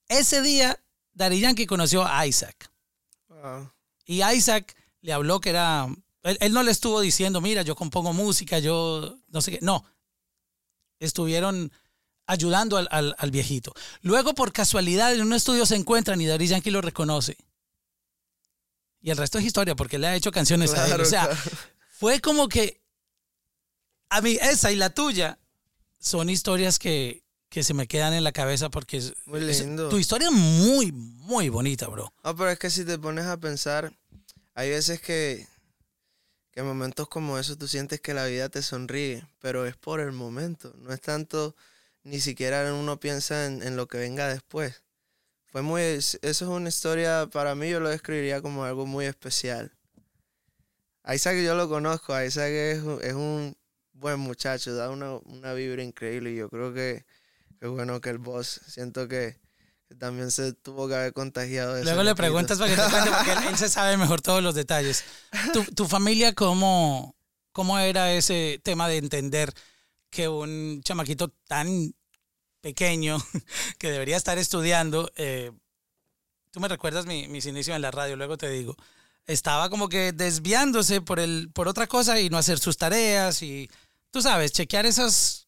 [0.08, 0.78] ese día,
[1.14, 2.70] Daddy Yankee conoció a Isaac.
[3.28, 3.70] Wow.
[4.04, 5.86] Y Isaac le habló que era.
[6.22, 9.58] Él, él no le estuvo diciendo, mira, yo compongo música, yo no sé qué.
[9.62, 9.84] No.
[11.00, 11.72] Estuvieron
[12.26, 13.72] ayudando al, al- al viejito.
[14.02, 17.36] Luego, por casualidad, en un estudio se encuentran y Daddy Yankee lo reconoce.
[19.00, 21.00] Y el resto es historia, porque le ha hecho canciones a él.
[21.00, 21.40] O sea, claro.
[21.90, 22.80] fue como que.
[24.10, 25.38] A mí, esa y la tuya
[25.98, 27.21] son historias que,
[27.52, 29.90] que se me quedan en la cabeza porque es, Muy es- lindo.
[29.90, 32.10] tu historia es muy, muy bonita, bro.
[32.24, 33.92] No, pero es que si te pones a pensar,
[34.54, 35.46] hay veces que,
[36.50, 40.00] que en momentos como eso tú sientes que la vida te sonríe, pero es por
[40.00, 41.54] el momento, no es tanto,
[42.04, 44.82] ni siquiera uno piensa en, en lo que venga después.
[45.44, 49.70] Fue muy, eso es una historia, para mí yo lo describiría como algo muy especial.
[51.02, 53.54] A Isaac yo lo conozco, Isaac es, es un
[53.92, 57.04] buen muchacho, da una, una vibra increíble y yo creo que,
[57.62, 59.38] que bueno que el boss, siento que,
[60.00, 63.32] también se tuvo que haber contagiado de Luego le preguntas para que te cuente, porque
[63.34, 65.04] él, él se sabe mejor todos los detalles.
[65.52, 67.14] ¿Tu, tu familia cómo,
[67.52, 69.54] cómo era ese tema de entender
[70.10, 71.94] que un chamaquito tan
[72.60, 73.18] pequeño
[73.78, 75.52] que debería estar estudiando, eh,
[76.50, 78.74] tú me recuerdas mi- mis inicios en la radio, luego te digo,
[79.26, 83.70] estaba como que desviándose por, el, por otra cosa y no hacer sus tareas y,
[84.10, 85.46] tú sabes, chequear esos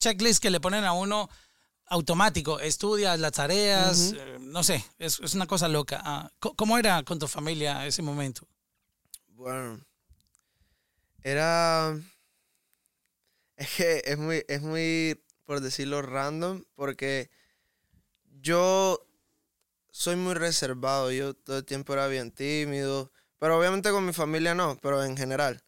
[0.00, 1.28] checklists que le ponen a uno
[1.86, 6.00] automático, estudias las tareas, eh, no sé, es, es una cosa loca.
[6.04, 8.46] Ah, ¿Cómo era con tu familia ese momento?
[9.28, 9.80] Bueno,
[11.22, 11.98] era.
[13.54, 17.30] Es que es muy, es muy, por decirlo, random, porque
[18.40, 19.06] yo
[19.92, 21.12] soy muy reservado.
[21.12, 25.16] Yo todo el tiempo era bien tímido, pero obviamente con mi familia no, pero en
[25.16, 25.62] general.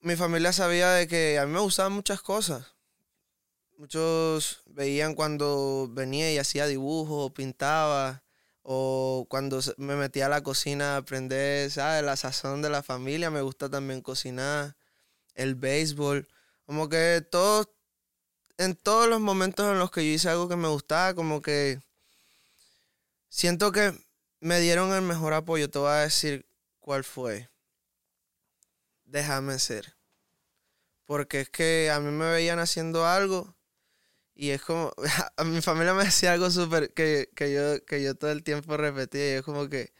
[0.00, 2.71] Mi familia sabía de que a mí me gustaban muchas cosas.
[3.78, 8.22] Muchos veían cuando venía y hacía dibujos, pintaba,
[8.62, 12.04] o cuando me metía a la cocina a aprender, ¿sabes?
[12.04, 14.76] La sazón de la familia, me gusta también cocinar,
[15.34, 16.28] el béisbol,
[16.64, 17.68] como que todos,
[18.58, 21.80] en todos los momentos en los que yo hice algo que me gustaba, como que
[23.28, 23.92] siento que
[24.40, 26.46] me dieron el mejor apoyo, te voy a decir
[26.78, 27.48] cuál fue.
[29.04, 29.94] Déjame ser.
[31.06, 33.54] Porque es que a mí me veían haciendo algo
[34.34, 34.92] y es como,
[35.36, 38.76] a mi familia me decía algo súper que, que, yo, que yo todo el tiempo
[38.76, 39.92] repetía y es como que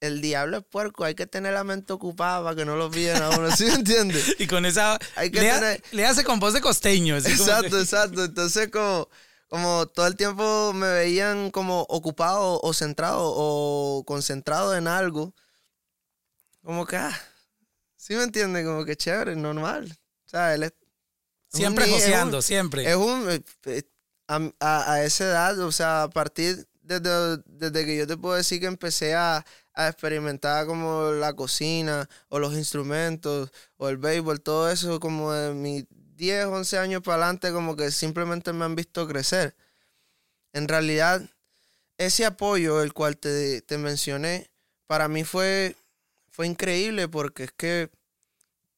[0.00, 3.22] el diablo es puerco, hay que tener la mente ocupada para que no lo pillen
[3.22, 4.34] a uno, ¿sí me entiendes?
[4.38, 4.98] Y con esa...
[5.16, 7.16] Hay que le, tener- le hace con voz de costeño.
[7.16, 8.24] así como Exacto, que- exacto.
[8.24, 9.08] Entonces como,
[9.48, 15.34] como todo el tiempo me veían como ocupado o centrado o concentrado en algo.
[16.62, 17.18] Como que, ah,
[17.96, 18.66] ¿sí me entienden?
[18.66, 19.98] Como que chévere, normal.
[20.26, 20.72] O sea, él es...
[21.52, 22.88] un Siempre un- joseando, siempre.
[22.90, 23.30] Es un.
[23.30, 23.82] eh, eh,
[24.28, 28.36] A, a- a esa edad, o sea, a partir desde, desde que yo te puedo
[28.36, 34.40] decir que empecé a, a experimentar como la cocina o los instrumentos o el béisbol,
[34.40, 35.84] todo eso, como de mis
[36.14, 39.56] 10, 11 años para adelante, como que simplemente me han visto crecer.
[40.52, 41.22] En realidad,
[41.98, 44.48] ese apoyo, el cual te, te mencioné,
[44.86, 45.74] para mí fue,
[46.30, 47.90] fue increíble porque es que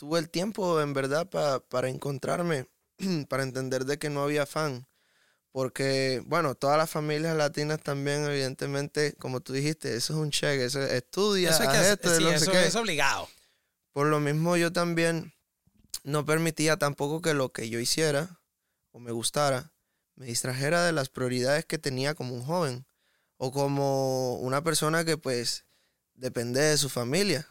[0.02, 2.66] tuve el tiempo, en verdad, pa- para encontrarme,
[3.28, 4.88] para entender de que no había fan.
[5.52, 10.64] Porque, bueno, todas las familias latinas también, evidentemente, como tú dijiste, eso es un cheque,
[10.64, 12.66] eso es estudia, Eso, que esto, sí, qué.
[12.66, 13.28] es obligado.
[13.92, 15.34] Por lo mismo yo también
[16.02, 18.40] no permitía tampoco que lo que yo hiciera
[18.90, 19.72] o me gustara
[20.16, 22.86] me distrajera de las prioridades que tenía como un joven
[23.36, 25.64] o como una persona que pues
[26.14, 27.46] depende de su familia.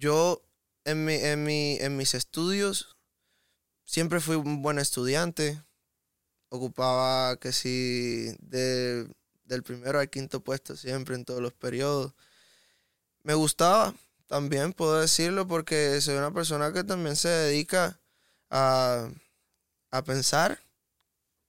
[0.00, 0.42] Yo
[0.86, 2.96] en, mi, en, mi, en mis estudios
[3.84, 5.62] siempre fui un buen estudiante,
[6.48, 9.06] ocupaba que si de,
[9.44, 12.14] del primero al quinto puesto siempre en todos los periodos.
[13.24, 13.94] Me gustaba,
[14.26, 18.00] también puedo decirlo, porque soy una persona que también se dedica
[18.48, 19.06] a,
[19.90, 20.62] a pensar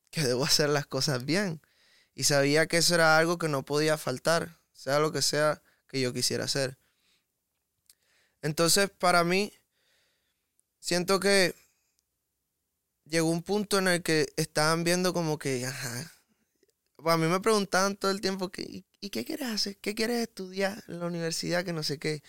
[0.10, 1.62] que debo hacer las cosas bien.
[2.16, 6.02] Y sabía que eso era algo que no podía faltar, sea lo que sea que
[6.02, 6.78] yo quisiera hacer.
[8.42, 9.54] Entonces, para mí,
[10.80, 11.56] siento que
[13.06, 16.12] llegó un punto en el que estaban viendo como que, ajá,
[17.06, 19.78] a mí me preguntaban todo el tiempo, que, ¿y, qué quieres hacer?
[19.78, 21.66] ¿Qué quieres estudiar en la universidad?
[21.66, 22.24] Que no sé qué.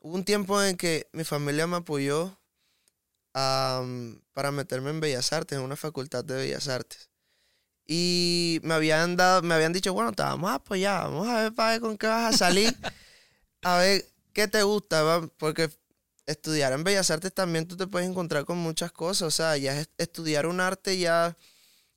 [0.00, 2.38] Hubo un tiempo en que mi familia me apoyó
[3.32, 7.10] para meterme en Bellas Artes, en una facultad de Bellas Artes.
[7.86, 11.54] Y me habían dado, me habían dicho, bueno, te vamos a apoyar, vamos a ver
[11.54, 12.74] para ver con qué vas a salir,
[13.62, 15.70] a ver qué te gusta, porque
[16.26, 19.80] estudiar en Bellas Artes también tú te puedes encontrar con muchas cosas, o sea, ya
[19.80, 21.36] es- estudiar un arte ya,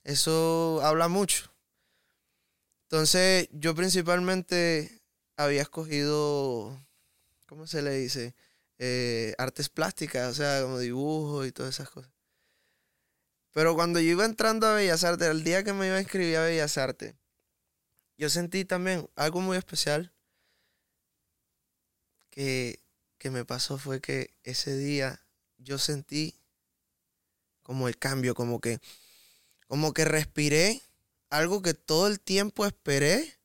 [0.03, 1.51] eso habla mucho.
[2.89, 5.01] Entonces, yo principalmente
[5.37, 6.85] había escogido,
[7.47, 8.35] ¿cómo se le dice?
[8.79, 12.11] Eh, artes plásticas, o sea, como dibujo y todas esas cosas.
[13.51, 16.37] Pero cuando yo iba entrando a Bellas Artes, el día que me iba a inscribir
[16.37, 17.15] a Bellas Artes,
[18.17, 20.13] yo sentí también algo muy especial
[22.37, 22.83] que,
[23.17, 25.19] que me pasó fue que ese día
[25.57, 26.35] yo sentí
[27.63, 28.79] como el cambio, como que,
[29.65, 30.83] como que respiré
[31.31, 33.39] algo que todo el tiempo esperé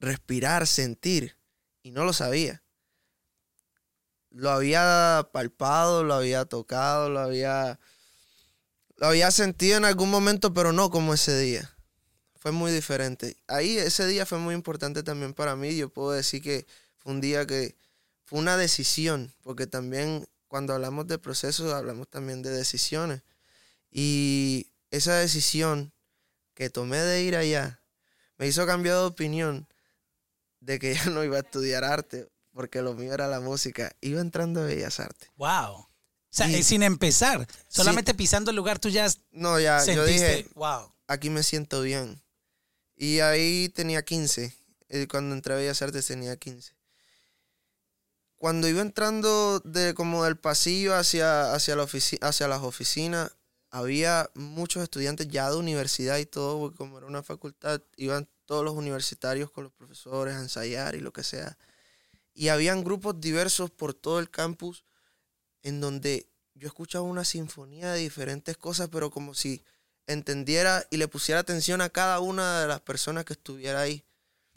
[0.00, 1.36] respirar, sentir,
[1.82, 2.62] y no lo sabía.
[4.30, 7.78] Lo había palpado, lo había tocado, lo había,
[8.96, 11.76] lo había sentido en algún momento, pero no como ese día.
[12.38, 13.36] Fue muy diferente.
[13.48, 15.76] Ahí ese día fue muy importante también para mí.
[15.76, 17.76] Yo puedo decir que fue un día que
[18.24, 23.22] fue una decisión, porque también cuando hablamos de procesos hablamos también de decisiones.
[23.90, 25.92] Y esa decisión
[26.54, 27.80] que tomé de ir allá
[28.38, 29.68] me hizo cambiar de opinión
[30.60, 33.94] de que ya no iba a estudiar arte, porque lo mío era la música.
[34.00, 35.28] Iba entrando a Bellas Artes.
[35.36, 35.86] Wow.
[36.30, 40.36] sea, Y- eh, sin empezar, solamente pisando el lugar, tú ya No, ya, yo sentiste,
[40.36, 40.92] dije, wow.
[41.08, 42.20] aquí me siento bien.
[42.96, 44.54] Y ahí tenía 15.
[44.88, 46.72] eh, Cuando entré a Bellas Artes tenía 15.
[48.44, 53.34] Cuando iba entrando de como del pasillo hacia, hacia, la hacia las oficinas,
[53.70, 58.62] había muchos estudiantes ya de universidad y todo, porque como era una facultad, iban todos
[58.62, 61.56] los universitarios con los profesores a ensayar y lo que sea.
[62.34, 64.84] Y habían grupos diversos por todo el campus
[65.62, 69.64] en donde yo escuchaba una sinfonía de diferentes cosas, pero como si
[70.06, 74.04] entendiera y le pusiera atención a cada una de las personas que estuviera ahí.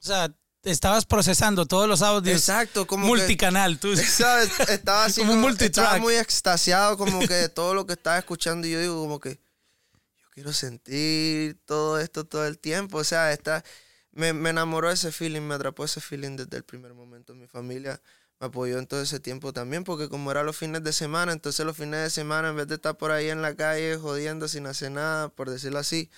[0.02, 3.80] O sea, estabas procesando todos los audios Exacto, como que- multicanal.
[3.80, 4.50] Tú, ¿sabes?
[4.70, 5.86] Estaba así Como como, un multitrack.
[5.86, 9.20] estaba muy extasiado como que de todo lo que estaba escuchando y yo digo como
[9.20, 13.64] que yo quiero sentir todo esto todo el tiempo, o sea, está
[14.12, 17.36] me, me enamoró ese feeling, me atrapó ese feeling desde el primer momento.
[17.36, 18.02] Mi familia
[18.40, 21.66] me apoyó en todo ese tiempo también porque como era los fines de semana, entonces
[21.66, 24.66] los fines de semana en vez de estar por ahí en la calle jodiendo sin
[24.66, 26.10] hacer nada, por decirlo así,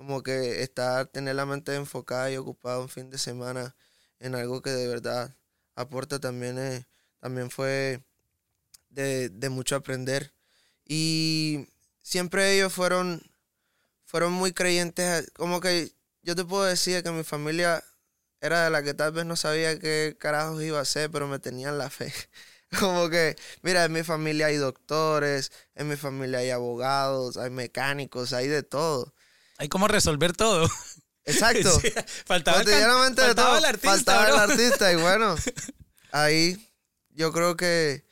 [0.00, 3.76] como que estar tener la mente enfocada y ocupada un fin de semana
[4.18, 5.36] en algo que de verdad
[5.74, 6.86] aporta también eh,
[7.20, 8.02] también fue
[8.88, 10.32] de, de mucho aprender.
[10.86, 11.68] Y
[12.02, 13.22] siempre ellos fueron
[14.06, 17.84] fueron muy creyentes como que yo te puedo decir que mi familia
[18.40, 21.38] era de la que tal vez no sabía qué carajos iba a hacer pero me
[21.40, 22.10] tenían la fe.
[22.80, 28.32] Como que mira en mi familia hay doctores en mi familia hay abogados hay mecánicos
[28.32, 29.12] hay de todo
[29.60, 30.70] Hay como resolver todo.
[31.26, 31.92] exacto Sí,
[32.24, 33.58] faltaba el, de faltaba todo.
[33.58, 34.34] el artista, faltaba bro.
[34.34, 35.36] el artista y bueno,
[36.12, 36.66] ahí
[37.10, 38.06] yo creo que,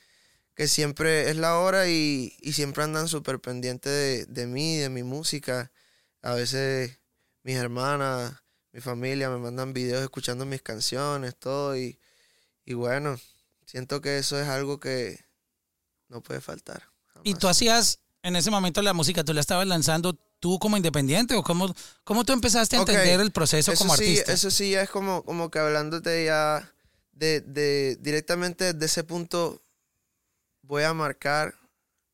[0.55, 4.91] que siempre es la hora y, y siempre andan súper pendientes de, de mí, de
[4.91, 5.73] mi música.
[6.21, 6.99] A veces
[7.45, 8.35] mis hermanas,
[8.73, 11.99] mi familia me mandan videos escuchando mis canciones, todo y,
[12.67, 13.19] y bueno,
[13.65, 15.25] siento que eso es algo que
[16.09, 16.83] no puede faltar.
[17.25, 21.35] Y tú hacías en ese momento la música, tú la estabas lanzando tú como independiente
[21.35, 21.75] o cómo,
[22.05, 24.33] cómo tú empezaste a entender el proceso como sí, artista.
[24.33, 26.73] Eso sí, ya es como, como que hablándote ya
[27.13, 29.63] de, de directamente de ese punto,
[30.63, 31.55] voy a marcar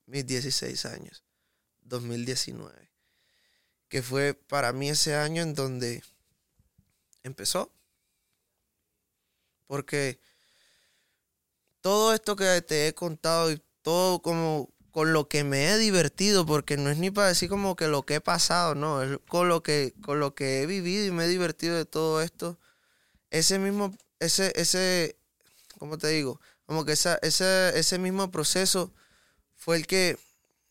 [0.07, 1.25] mis 16 años,
[1.83, 2.91] 2019,
[3.89, 6.03] que fue para mí ese año en donde
[7.23, 7.71] empezó.
[9.67, 10.19] Porque
[11.81, 16.47] todo esto que te he contado y todo como con lo que me he divertido,
[16.47, 19.49] porque no es ni para decir como que lo que he pasado, no, es con
[19.49, 22.61] lo que, con lo que he vivido y me he divertido de todo esto.
[23.31, 25.17] Ese mismo, ese, ese,
[25.81, 26.41] ¿cómo te digo?
[26.67, 28.93] Como que esa, ese, mismo proceso
[29.57, 30.17] fue el que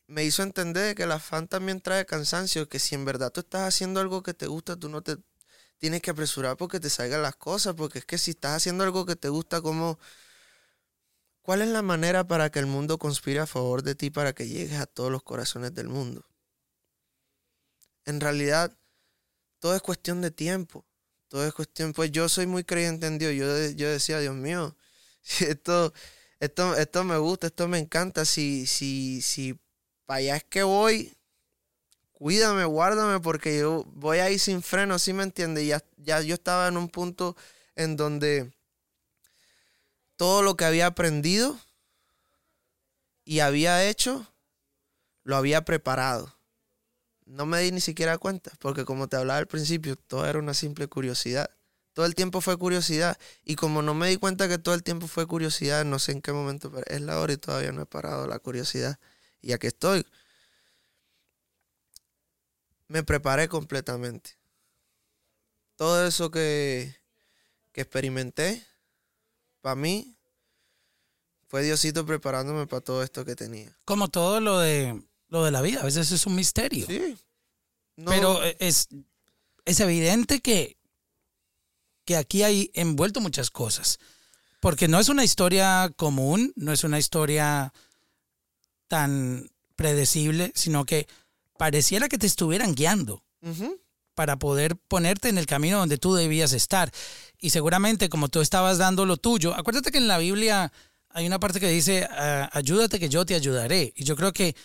[0.07, 3.67] me hizo entender que el afán también trae cansancio, que si en verdad tú estás
[3.67, 5.17] haciendo algo que te gusta, tú no te
[5.79, 9.05] tienes que apresurar porque te salgan las cosas, porque es que si estás haciendo algo
[9.05, 9.99] que te gusta, como
[11.43, 14.47] ¿Cuál es la manera para que el mundo conspire a favor de ti para que
[14.47, 16.25] llegues a todos los corazones del mundo?
[18.05, 18.77] En realidad,
[19.59, 20.85] todo es cuestión de tiempo.
[21.27, 23.33] Todo es cuestión, pues yo soy muy creyente en Dios.
[23.33, 24.77] Yo, yo decía, Dios mío,
[25.41, 25.93] esto,
[26.39, 28.23] esto, esto me gusta, esto me encanta.
[28.23, 29.59] Si, si, si
[30.05, 31.13] para allá es que voy,
[32.13, 35.67] cuídame, guárdame, porque yo voy ahí sin freno, ¿sí me entiendes?
[35.67, 37.35] Ya, ya yo estaba en un punto
[37.75, 38.53] en donde
[40.15, 41.59] todo lo que había aprendido
[43.25, 44.27] y había hecho,
[45.23, 46.35] lo había preparado.
[47.25, 50.53] No me di ni siquiera cuenta, porque como te hablaba al principio, todo era una
[50.53, 51.49] simple curiosidad.
[51.93, 53.17] Todo el tiempo fue curiosidad.
[53.43, 56.21] Y como no me di cuenta que todo el tiempo fue curiosidad, no sé en
[56.21, 58.99] qué momento, pero es la hora y todavía no he parado la curiosidad.
[59.41, 60.05] Y aquí estoy.
[62.87, 64.37] Me preparé completamente.
[65.75, 66.95] Todo eso que,
[67.71, 68.65] que experimenté,
[69.63, 70.17] para mí,
[71.47, 73.73] fue Diosito preparándome para todo esto que tenía.
[73.85, 76.85] Como todo lo de, lo de la vida, a veces es un misterio.
[76.85, 77.17] Sí.
[77.95, 78.89] No, Pero es,
[79.63, 80.75] es evidente que,
[82.03, 83.99] que aquí hay envuelto muchas cosas.
[84.59, 87.73] Porque no es una historia común, no es una historia
[88.89, 91.07] tan predecible, sino que
[91.57, 93.23] pareciera que te estuvieran guiando.
[94.15, 96.91] Para poder ponerte en el camino donde tú debías estar.
[97.39, 100.71] Y seguramente como tú estabas dando lo tuyo, acuérdate que en la Biblia
[101.09, 103.93] hay una parte que dice, "Ah, ayúdate que yo te ayudaré.
[103.95, 104.55] Y yo creo que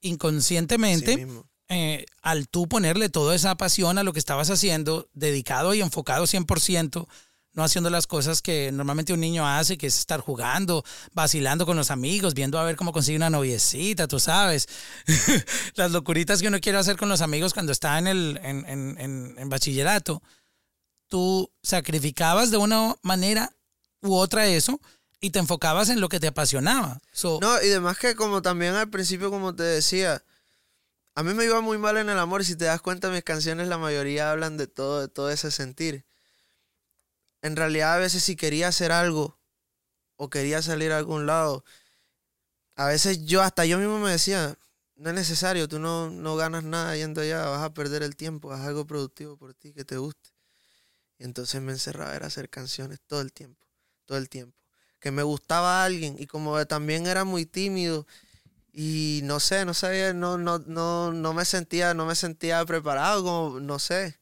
[0.00, 1.26] inconscientemente
[1.68, 6.26] eh, al tú ponerle toda esa pasión a lo que estabas haciendo, dedicado y enfocado
[6.26, 7.08] 100%,
[7.56, 10.84] no haciendo las cosas que normalmente un niño hace, que es estar jugando,
[11.14, 14.68] vacilando con los amigos, viendo a ver cómo consigue una noviecita, tú sabes.
[15.74, 18.96] las locuritas que uno quiere hacer con los amigos cuando está en, el, en,
[19.38, 20.22] en- bachillerato.
[21.08, 23.50] Tú sacrificabas de una manera
[24.02, 24.78] u otra eso
[25.18, 27.00] y te enfocabas en lo que te apasionaba.
[27.40, 30.22] No, y además que como también al principio, como te decía,
[31.14, 33.22] a mí me iba muy mal en el amor y si te das cuenta, mis
[33.24, 36.04] canciones la mayoría hablan de todo, de todo ese sentir.
[37.46, 39.38] En realidad a veces si quería hacer algo
[40.16, 41.64] o quería salir a algún lado,
[42.74, 44.58] a veces yo, hasta yo mismo me decía,
[44.96, 48.52] no es necesario, tú no, no ganas nada yendo allá, vas a perder el tiempo,
[48.52, 50.30] haz algo productivo por ti que te guste.
[51.18, 53.64] Entonces me encerraba era hacer canciones todo el tiempo,
[54.06, 54.58] todo el tiempo.
[54.98, 58.08] Que me gustaba alguien y como también era muy tímido
[58.72, 63.22] y no sé, no sabía, no, no, no, no me sentía, no me sentía preparado,
[63.22, 64.18] como, no sé.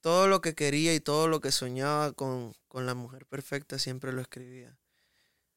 [0.00, 4.12] Todo lo que quería y todo lo que soñaba con, con la mujer perfecta siempre
[4.12, 4.76] lo escribía.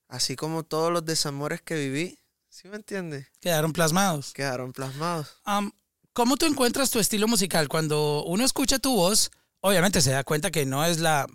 [0.07, 2.17] Así como todos los desamores que viví,
[2.49, 3.27] ¿sí me entiendes?
[3.39, 4.33] quedaron plasmados.
[4.33, 5.37] Quedaron plasmados.
[5.43, 5.71] Am,
[6.13, 7.69] ¿Cómo tú encuentras tu estilo musical?
[7.69, 9.31] Cuando uno escucha tu voz,
[9.61, 11.25] obviamente se da cuenta que no es la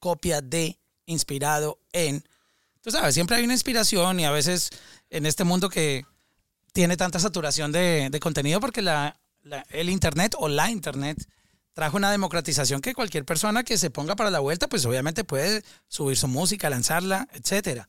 [0.00, 2.24] copia de, inspirado en.
[2.80, 4.70] Tú sabes, siempre hay una inspiración y a veces
[5.10, 6.04] en este mundo que
[6.72, 11.18] tiene tanta saturación de, de contenido porque la, la- el Internet o la Internet
[11.72, 15.62] trajo una democratización que cualquier persona que se ponga para la vuelta, pues obviamente puede
[15.88, 17.88] subir su música, lanzarla, etcétera.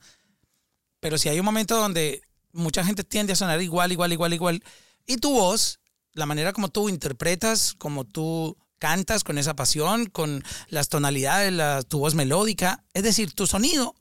[0.99, 2.21] Pero si hay un momento donde
[2.51, 4.63] mucha gente tiende a sonar igual, igual, igual, igual,
[5.05, 5.79] y tu voz,
[6.13, 11.81] la manera como tú interpretas, como tú cantas con esa pasión, con las tonalidades, la-
[11.83, 13.95] tu voz melódica, es decir, tu sonido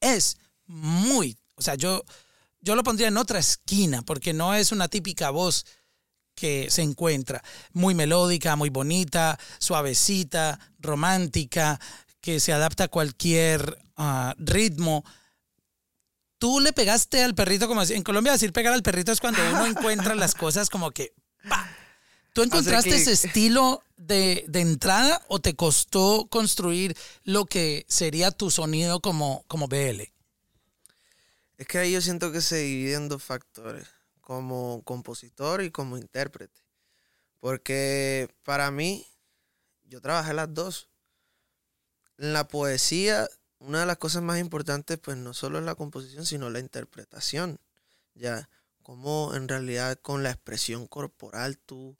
[0.00, 2.02] es muy, o sea, yo,
[2.60, 5.66] yo lo pondría en otra esquina, porque no es una típica voz
[6.34, 7.42] que se encuentra.
[7.72, 11.80] Muy melódica, muy bonita, suavecita, romántica,
[12.20, 15.04] que se adapta a cualquier ah, ritmo.
[16.38, 19.66] Tú le pegaste al perrito, como en Colombia decir pegar al perrito es cuando uno
[19.66, 21.12] encuentra las cosas como que...
[21.48, 21.68] ¡pa!
[22.34, 28.50] ¿Tú encontraste ese estilo de, de entrada o te costó construir lo que sería tu
[28.50, 30.02] sonido como, como BL?
[31.58, 33.86] Es que ahí yo siento que se divide en dos factores,
[34.24, 36.62] como compositor y como intérprete.
[37.40, 39.06] Porque para mí,
[39.84, 40.88] yo trabajé las dos.
[42.18, 46.24] En la poesía, una de las cosas más importantes, pues no solo es la composición,
[46.24, 47.60] sino la interpretación.
[48.14, 48.48] Ya,
[48.82, 51.96] como en realidad con la expresión corporal tú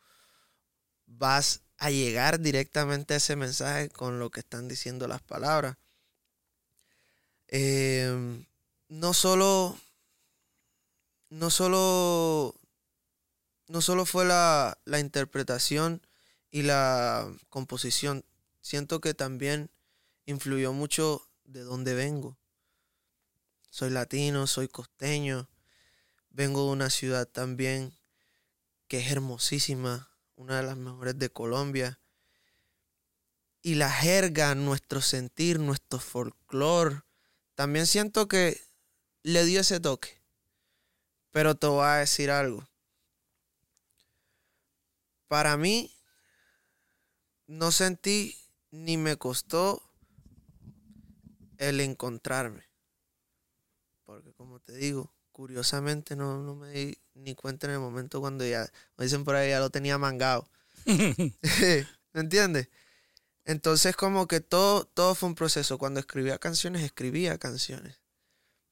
[1.07, 5.77] vas a llegar directamente a ese mensaje con lo que están diciendo las palabras.
[7.49, 8.47] Em,
[8.89, 9.77] no solo
[11.35, 12.55] no solo
[13.67, 16.01] no solo fue la, la interpretación
[16.53, 18.25] y la composición
[18.61, 19.69] siento que también
[20.27, 22.39] influyó mucho de dónde vengo
[23.69, 25.49] soy latino soy costeño
[26.31, 27.93] vengo de una ciudad también
[28.87, 31.99] que es hermosísima una de las mejores de Colombia
[33.61, 37.03] y la jerga nuestro sentir nuestro folclore
[37.57, 38.61] también siento que
[39.23, 40.24] le dio ese toque.
[41.35, 42.65] Pero te voy a decir algo.
[45.27, 45.93] Para mí,
[47.49, 48.39] no sentí
[48.71, 49.83] ni me costó
[51.59, 52.63] el encontrarme.
[54.05, 58.47] Porque como te digo, curiosamente no, no me di ni cuenta en el momento cuando
[58.47, 60.49] ya, como dicen por ahí, ya lo tenía mangado.
[60.87, 62.69] ¿Me entiendes?
[63.45, 65.79] Entonces como que todo, todo fue un proceso.
[65.79, 68.01] Cuando escribía canciones, escribía canciones.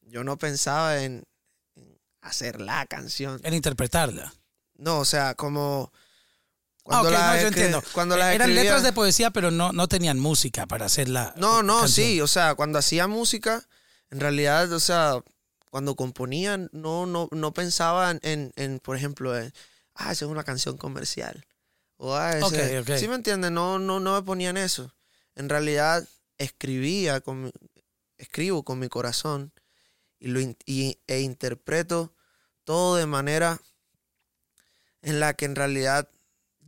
[0.02, 1.24] Yo no pensaba en, en
[2.22, 3.40] hacer la canción.
[3.44, 4.32] En interpretarla.
[4.76, 5.92] No, o sea, como...
[6.88, 7.82] Ah, ok, las no, yo entiendo.
[7.92, 11.32] Cuando las Eran escribía- letras de poesía, pero no, no tenían música para hacerla.
[11.36, 12.06] No, no, canción.
[12.06, 13.68] sí, o sea, cuando hacía música,
[14.10, 15.22] en realidad, o sea,
[15.70, 19.52] cuando componía, no, no, no pensaba en, en, en, por ejemplo, en,
[19.94, 21.46] ah, esa es una canción comercial.
[21.98, 22.98] O, ah, ese-.
[22.98, 23.52] ¿Sí me entiendes?
[23.52, 24.92] No, no, no me ponía en eso.
[25.36, 26.06] En realidad,
[26.38, 27.52] escribía, con mi-
[28.18, 29.52] escribo con mi corazón
[30.22, 32.14] y lo, e interpreto
[32.62, 33.60] todo de manera
[35.00, 36.08] en la que en realidad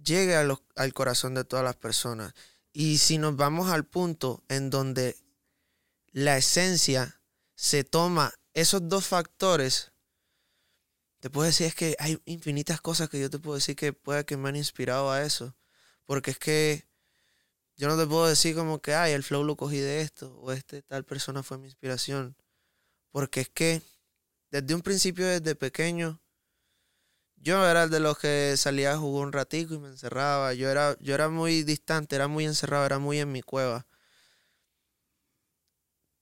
[0.05, 2.35] llegue al corazón de todas las personas.
[2.73, 5.17] Y si nos vamos al punto en donde
[6.11, 7.21] la esencia
[7.55, 9.93] se toma esos dos factores,
[11.21, 14.37] te puedo decir que hay infinitas cosas que yo te puedo decir que puede que
[14.37, 15.55] me han inspirado a eso.
[16.07, 16.89] Porque es que
[17.77, 20.51] yo no te puedo decir como que, ay, el flow lo cogí de esto, o
[20.51, 22.37] este tal persona fue mi inspiración.
[23.15, 23.81] Porque es que
[24.51, 26.21] desde un principio, desde pequeño,
[27.37, 30.53] yo era el de los que salía a jugar un ratico y me encerraba.
[30.53, 33.87] Yo era, yo era muy distante, era muy encerrado, era muy en mi cueva.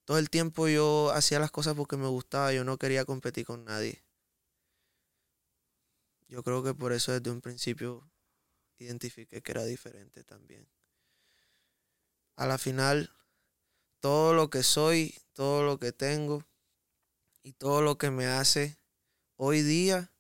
[0.05, 3.64] Todo el tiempo yo hacía las cosas porque me gustaba, yo no quería competir con
[3.64, 4.05] nadie.
[6.28, 8.07] Yo creo que por eso desde un principio
[8.76, 10.68] identifiqué que era diferente también.
[12.36, 13.11] A la final,
[14.01, 16.45] todo lo que soy, todo lo que tengo
[17.43, 18.78] y todo lo que me hace
[19.36, 20.12] hoy día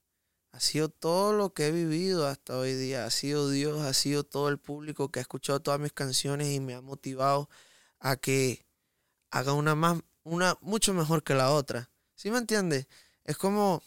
[0.52, 3.06] ha sido todo lo que he vivido hasta hoy día.
[3.06, 6.60] Ha sido Dios, ha sido todo el público que ha escuchado todas mis canciones y
[6.60, 7.48] me ha motivado
[7.98, 8.66] a que
[9.30, 11.90] haga una más, una mucho mejor que la otra.
[12.14, 12.86] ¿Sí me entiendes?
[13.24, 13.82] Es como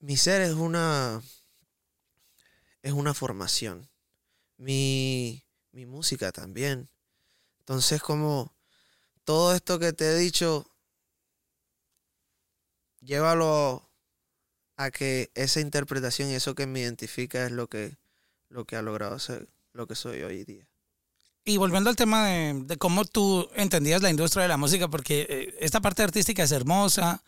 [0.00, 1.22] mi ser es una
[2.82, 3.88] es una formación.
[4.56, 6.90] Mi, mi música también.
[7.60, 8.57] Entonces, como
[9.28, 10.64] todo esto que te he dicho,
[13.02, 13.86] llévalo
[14.78, 17.98] a que esa interpretación y eso que me identifica es lo que,
[18.48, 20.66] lo que ha logrado ser lo que soy hoy día.
[21.44, 25.56] Y volviendo al tema de, cómo tú entendías la industria de la música, porque eh,
[25.60, 27.22] esta parte artística es hermosa,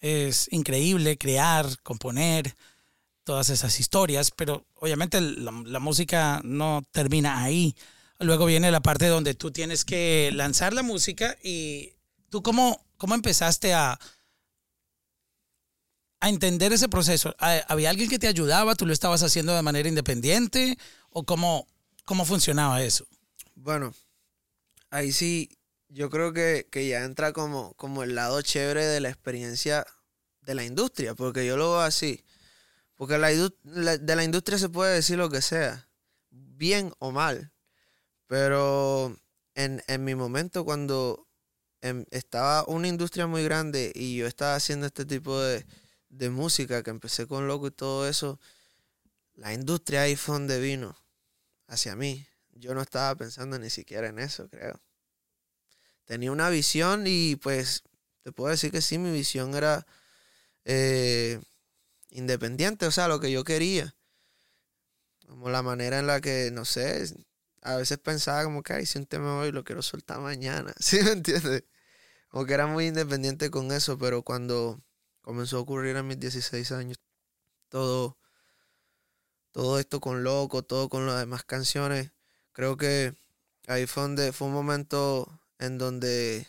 [0.00, 2.56] es increíble crear, componer,
[3.24, 7.76] todas esas historias, pero obviamente la música no termina ahí.
[8.20, 11.92] Luego viene la parte donde tú tienes que lanzar la música y
[12.30, 13.98] tú cómo, cómo empezaste a,
[16.20, 17.34] a entender ese proceso.
[17.38, 18.74] ¿Ha- ¿Había alguien que te ayudaba?
[18.74, 20.76] ¿Tú lo estabas haciendo de manera independiente?
[21.10, 21.68] ¿O cómo,
[22.04, 23.06] cómo funcionaba eso?
[23.54, 23.94] Bueno,
[24.90, 25.56] ahí sí,
[25.88, 29.86] yo creo que, que ya entra como, como el lado chévere de la experiencia
[30.42, 32.24] de la industria, porque yo lo veo así.
[32.96, 35.88] Porque de la industria se puede decir lo que sea,
[36.30, 37.52] bien o mal.
[38.28, 39.16] Pero
[39.54, 41.26] en, en mi momento, cuando
[41.80, 45.66] em, estaba una industria muy grande y yo estaba haciendo este tipo de,
[46.10, 48.38] de música, que empecé con Loco y todo eso,
[49.34, 50.96] la industria ahí fue donde vino
[51.68, 52.26] hacia mí.
[52.52, 54.80] Yo no estaba pensando ni siquiera en eso, creo.
[56.04, 57.82] Tenía una visión y pues
[58.22, 59.86] te puedo decir que sí, mi visión era
[60.64, 61.40] eh,
[62.10, 63.94] independiente, o sea, lo que yo quería.
[65.26, 67.06] Como la manera en la que, no sé,
[67.68, 70.74] a veces pensaba como que, si un tema hoy lo quiero soltar mañana.
[70.80, 71.64] ¿Sí me entiendes?
[72.28, 74.82] Como que era muy independiente con eso, pero cuando
[75.20, 76.98] comenzó a ocurrir a mis 16 años,
[77.68, 78.18] todo,
[79.52, 82.12] todo esto con Loco, todo con las demás canciones,
[82.52, 83.14] creo que
[83.66, 86.46] ahí fue donde fue un momento en donde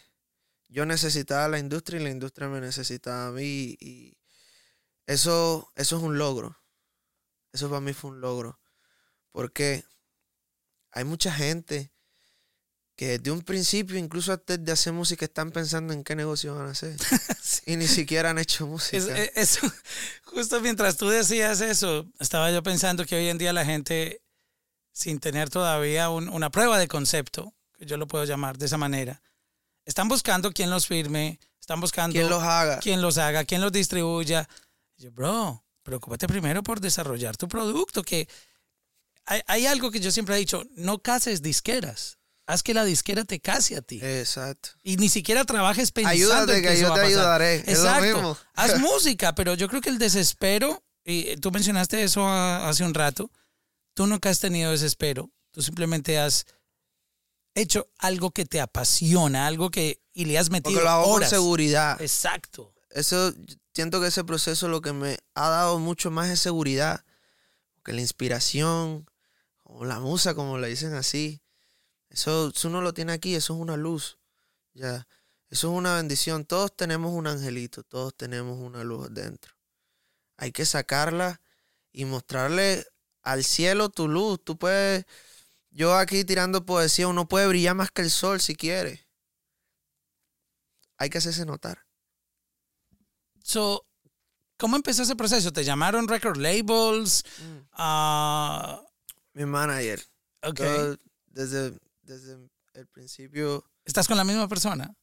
[0.69, 4.17] yo necesitaba a la industria y la industria me necesitaba a mí y
[5.05, 6.57] eso, eso es un logro.
[7.51, 8.59] Eso para mí fue un logro.
[9.31, 9.83] Porque
[10.91, 11.91] hay mucha gente
[12.95, 16.67] que desde un principio, incluso antes de hacer música, están pensando en qué negocio van
[16.67, 16.97] a hacer.
[17.65, 18.97] Y ni siquiera han hecho música.
[18.97, 19.61] Es- eh, eso,
[20.23, 24.21] justo mientras tú decías eso, estaba yo pensando que hoy en día la gente,
[24.91, 28.77] sin tener todavía un- una prueba de concepto, que yo lo puedo llamar de esa
[28.77, 29.21] manera,
[29.85, 32.79] están buscando quién los firme, están buscando ¿Quién los haga?
[32.79, 34.47] quién los haga, quién los distribuya.
[34.97, 38.27] Yo, bro, preocúpate primero por desarrollar tu producto, que
[39.29, 42.17] hay, hay algo que yo siempre he dicho, no cases disqueras,
[42.47, 43.99] haz que la disquera te case a ti.
[44.01, 44.69] Exacto.
[44.83, 47.19] Y ni siquiera trabajes pensando Ayúdate en que, que eso yo va te a pasar.
[47.41, 48.01] ayudaré, es lo Exacto.
[48.05, 48.37] mismo.
[48.55, 52.93] Haz música, pero yo creo que el desespero, y tú mencionaste eso a- hace un
[52.93, 53.31] rato,
[53.93, 56.45] tú nunca has tenido desespero, tú simplemente has
[57.55, 61.29] hecho algo que te apasiona, algo que y le has metido Porque lo hago horas.
[61.29, 62.01] con seguridad.
[62.01, 62.73] Exacto.
[62.89, 63.33] Eso,
[63.73, 67.03] siento que ese proceso lo que me ha dado mucho más es seguridad.
[67.75, 69.09] Porque la inspiración,
[69.71, 71.41] o la musa, como le dicen así,
[72.09, 74.17] eso, si uno lo tiene aquí, eso es una luz.
[74.73, 75.07] Ya,
[75.49, 76.43] eso es una bendición.
[76.43, 79.53] Todos tenemos un angelito, todos tenemos una luz dentro.
[80.37, 81.41] Hay que sacarla
[81.91, 82.85] y mostrarle
[83.21, 84.39] al cielo tu luz.
[84.43, 85.05] Tú puedes,
[85.69, 89.07] yo aquí tirando poesía, uno puede brillar más que el sol si quiere.
[90.97, 91.85] Hay que hacerse notar.
[93.43, 93.85] So,
[94.57, 95.53] ¿cómo empezó ese proceso?
[95.53, 97.23] ¿Te llamaron record labels?
[97.37, 97.57] Mm.
[97.73, 98.83] Ah,
[99.39, 100.01] Mi manager.
[100.43, 100.59] ok.
[100.59, 102.37] Yo, desde, desde
[102.73, 104.93] el principio, ¿Estás con la misma persona?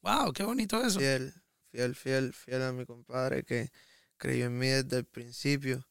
[0.00, 0.98] Wow, qué bonito eso.
[0.98, 1.34] fiel,
[1.70, 3.70] fiel, fiel, fiel a mi compadre que
[4.16, 5.86] creyó en mí desde el principio.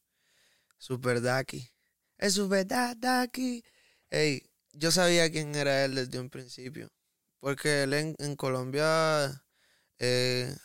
[0.80, 1.70] Super Daki.
[2.18, 3.64] Es super da- Daki.
[4.10, 6.92] Ey, yo sabía quién era él desde un principio.
[7.40, 9.44] Porque él en, en Colombia,
[10.00, 10.56] eh,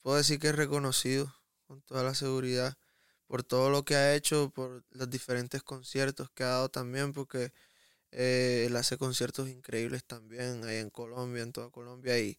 [0.00, 1.30] puedo decir que es reconocido
[1.66, 2.74] con toda la seguridad
[3.30, 7.52] por todo lo que ha hecho, por los diferentes conciertos que ha dado también, porque
[8.12, 12.18] eh, él hace conciertos increíbles también ahí en Colombia, en toda Colombia.
[12.18, 12.38] Y,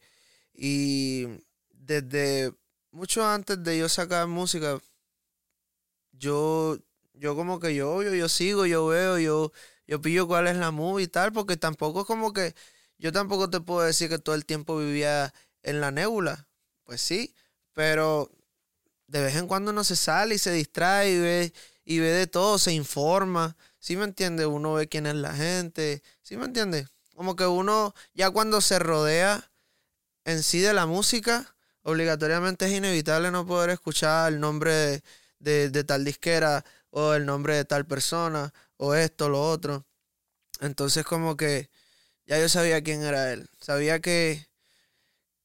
[0.54, 1.28] y
[1.72, 2.54] desde
[2.92, 4.82] mucho antes de yo sacar música,
[6.12, 6.78] yo,
[7.14, 9.54] yo como que yo, yo, yo sigo, yo veo, yo,
[9.88, 12.54] yo pillo cuál es la movie y tal, porque tampoco es como que,
[12.98, 15.34] yo tampoco te puedo decir que todo el tiempo vivía
[15.64, 16.50] en la nébula.
[16.84, 17.34] Pues sí,
[17.74, 18.30] pero
[19.12, 21.53] de vez en cuando uno se sale y se distrae y ve,
[21.86, 24.45] y ve de todo, se informa, ¿Sí me entiende?
[24.45, 26.03] Uno ve quién es la gente.
[26.22, 26.88] ¿Sí me entiende?
[27.16, 29.49] Como que uno, ya cuando se rodea
[30.26, 35.03] en sí de la música, obligatoriamente es inevitable no poder escuchar el nombre de,
[35.39, 39.86] de- de tal disquera o el nombre de tal persona o esto, lo otro.
[40.62, 41.70] Entonces como que
[42.28, 43.49] ya yo sabía quién era él.
[43.62, 44.47] Sabía que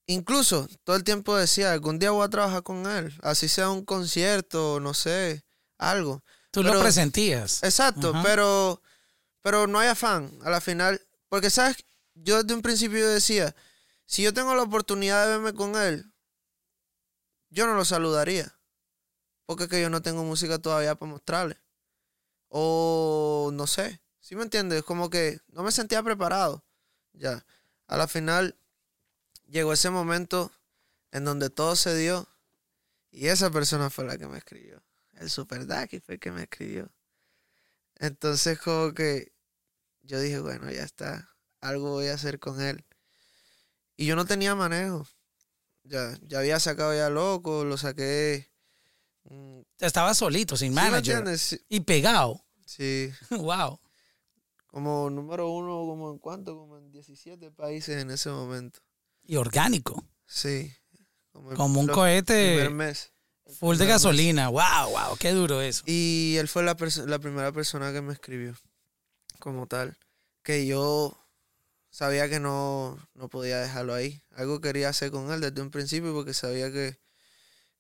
[0.07, 3.13] incluso todo el tiempo decía, algún día voy a trabajar con él.
[3.23, 5.45] Así sea un concierto, no sé,
[5.79, 6.23] algo.
[6.51, 7.63] Tú lo Pero- presentías.
[7.63, 8.81] Exacto, pero,
[9.43, 11.01] pero no hay afán a la final.
[11.29, 11.77] Porque, ¿sabes?
[12.15, 13.55] Yo desde un principio decía,
[14.07, 16.13] si yo tengo la oportunidad de verme con él,
[17.51, 18.53] yo no lo saludaría.
[19.45, 21.61] Porque es que yo no tengo música todavía para mostrarle.
[22.49, 24.01] O no sé.
[24.21, 24.83] ¿Sí me entiendes?
[24.83, 26.65] Como que no me sentía preparado.
[27.13, 27.45] Ya.
[27.87, 28.57] A la final
[29.47, 30.53] llegó ese momento
[31.13, 32.29] en donde todo se dio.
[33.11, 34.83] Y esa persona fue la que me escribió.
[35.15, 36.91] El Super Ducky fue el que me escribió.
[37.97, 39.33] Entonces como que
[40.03, 41.31] yo dije, bueno, ya está.
[41.61, 42.85] Algo voy a hacer con él.
[43.97, 45.07] Y yo no tenía manejo.
[45.85, 48.51] Ya, ya había sacado ya loco, lo saqué.
[49.25, 51.39] mm, Estabas solito, sin ¿sí me manager.
[51.39, 52.45] Sí, y pegado.
[52.67, 53.11] sí.
[53.31, 53.81] wow.
[54.67, 58.81] Como número uno, como en cuánto, como en 17 países en ese momento.
[59.27, 60.05] Y orgánico.
[60.27, 60.73] Sí.
[61.33, 63.13] Como, el- Como un cohete mes.
[63.59, 63.89] Full de mes.
[63.95, 64.49] gasolina.
[64.49, 65.17] Wow, wow.
[65.19, 65.83] Qué duro eso.
[65.87, 68.55] Y él fue la, la primera persona que me escribió,
[69.39, 69.97] como tal.
[70.43, 71.17] Que yo
[71.91, 74.23] sabía que no, no podía dejarlo ahí.
[74.35, 76.99] Algo quería hacer con él desde un principio porque sabía que,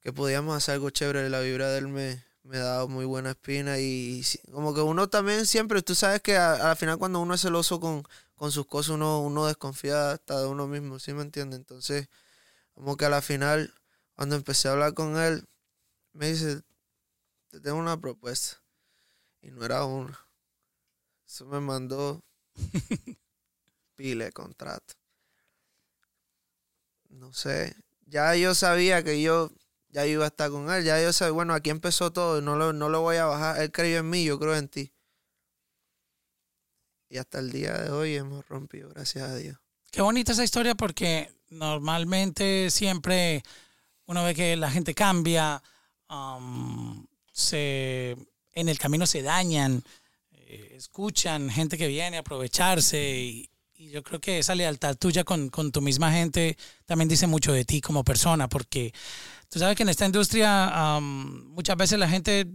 [0.01, 1.28] que podíamos hacer algo chévere.
[1.30, 5.47] La vibra de él me, me daba muy buena espina y, como que uno también
[5.47, 8.05] siempre, tú sabes que a- al final cuando uno es celoso con,
[8.37, 11.57] con sus cosas, uno, uno desconfía hasta de uno mismo, ¿sí me entiende?
[11.57, 12.09] Entonces,
[12.74, 13.74] como que a la final,
[14.14, 15.47] cuando empecé a hablar con él,
[16.12, 16.62] me dice,
[17.51, 18.62] te tengo una propuesta.
[19.43, 20.18] Y no era una.
[21.26, 22.24] Eso me mandó
[23.97, 24.95] pile de contrato.
[27.09, 27.74] No sé.
[28.07, 29.51] Ya yo sabía que yo
[29.89, 30.84] ya iba a estar con él.
[30.84, 32.41] Ya yo sabía, bueno, aquí empezó todo.
[32.41, 33.61] No lo, no lo voy a bajar.
[33.61, 34.93] Él creyó en mí, yo creo en ti.
[37.09, 39.57] Y hasta el día de hoy hemos rompido, gracias a Dios.
[39.91, 43.43] Qué bonita esa historia porque normalmente siempre
[44.07, 45.63] uno ve que la gente cambia,
[46.11, 48.17] um, se,
[48.53, 49.83] en el camino se dañan,
[50.33, 55.51] eh, escuchan gente que viene a aprovecharse y, yo creo que esa lealtad tuya con,
[55.51, 58.93] con tu misma gente también dice mucho de ti como persona porque
[59.51, 62.47] tú sabes que en esta industria um, muchas veces la gente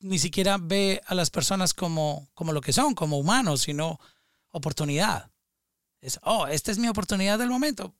[0.00, 3.98] ni siquiera ve a las personas como, como lo que son, como humanos, sino
[4.50, 5.30] oportunidad.
[6.00, 7.94] Es, oh, esta es mi oportunidad del momento.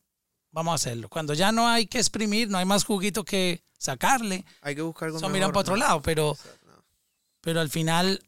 [0.51, 1.09] Vamos a hacerlo.
[1.09, 5.07] Cuando ya no hay que exprimir, no hay más juguito que sacarle, Hay que buscar
[5.09, 6.37] algo son miran para otro lado, pero,
[7.41, 8.23] pero al final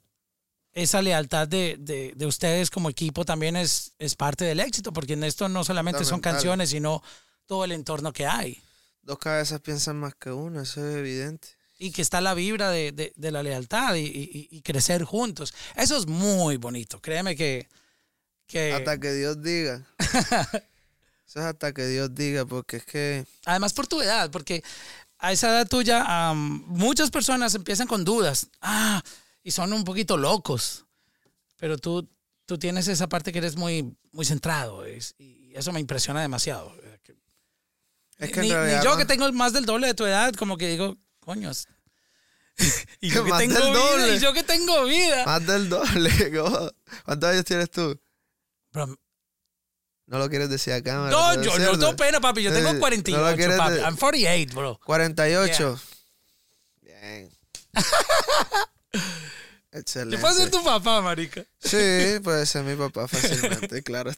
[0.73, 5.15] esa lealtad de, de- de ustedes como equipo también es, es parte del éxito, porque
[5.15, 7.03] en esto no solamente son canciones, sino
[7.47, 8.63] todo el entorno que hay.
[9.03, 11.49] Dos cabezas piensan más que una, eso es evidente.
[11.79, 15.55] Y que está la vibra de, de- de la lealtad y, y- y crecer juntos.
[15.77, 17.01] Eso es muy bonito.
[17.01, 17.69] Créeme que...
[18.49, 19.87] que Hasta que Dios diga.
[21.27, 24.65] Eso es hasta que Dios diga, porque es que Además por tu edad, porque
[25.19, 28.49] a esa edad tuya am, muchas personas empiezan con dudas.
[28.63, 29.03] Ah,
[29.43, 30.87] y son un poquito locos.
[31.59, 32.09] Pero tú,
[32.47, 34.85] tú tienes esa parte que eres muy, muy centrado.
[34.85, 36.75] es- y eso me impresiona demasiado.
[38.19, 40.07] es que ni, en ni realidad yo no- que tengo más del doble de tu
[40.07, 40.97] edad, como que digo,
[41.29, 41.69] coños.
[43.03, 44.15] y yo que tengo del vida, doble.
[44.17, 45.27] y yo que tengo vida.
[45.27, 46.11] más del doble.
[46.35, 46.71] ¿cómo?
[47.05, 48.01] ¿Cuántos años tienes tú?
[48.73, 48.99] Pero-
[50.07, 51.11] No lo quieres decir a cámara.
[51.11, 52.43] no, yo no tengo pena, papi.
[52.45, 53.75] Yo Eh, tengo no lo 48, quieres papi.
[53.75, 54.81] de- I'm 48, bro.
[54.87, 55.81] 48.
[56.81, 57.31] Bien.
[59.71, 60.17] Excelente.
[60.17, 61.45] Yo puedo ser tu papá, marica.
[61.61, 64.13] Sí, puede ser mi papá fácilmente, claro.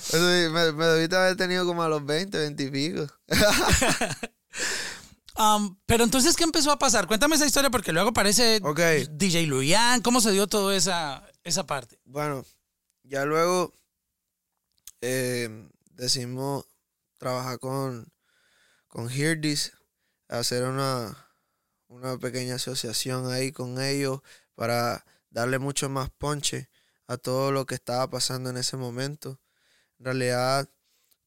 [0.00, 3.12] Sí, me, me debiste haber tenido como a los 20, 20 y pico.
[5.36, 7.06] Um, pero entonces, ¿qué empezó a pasar?
[7.06, 8.60] Cuéntame esa historia porque luego aparece.
[9.10, 10.00] DJ Luyan.
[10.00, 11.98] ¿Cómo se dio toda esa, esa parte?
[12.04, 12.44] Bueno,
[13.02, 13.72] ya luego
[15.00, 16.66] eh, decidimos
[17.18, 18.12] trabajar con,
[18.86, 19.72] con Hear This,
[20.28, 21.16] hacer una,
[21.88, 24.20] una pequeña asociación ahí con ellos
[24.54, 26.70] para darle mucho más ponche
[27.08, 29.40] a todo lo que estaba pasando en ese momento.
[29.98, 30.68] En realidad,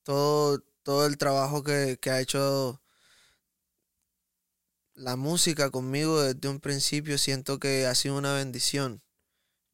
[0.04, 2.82] todo, todo el trabajo que, que ha hecho
[4.98, 9.04] la música conmigo desde un principio siento que ha sido una bendición.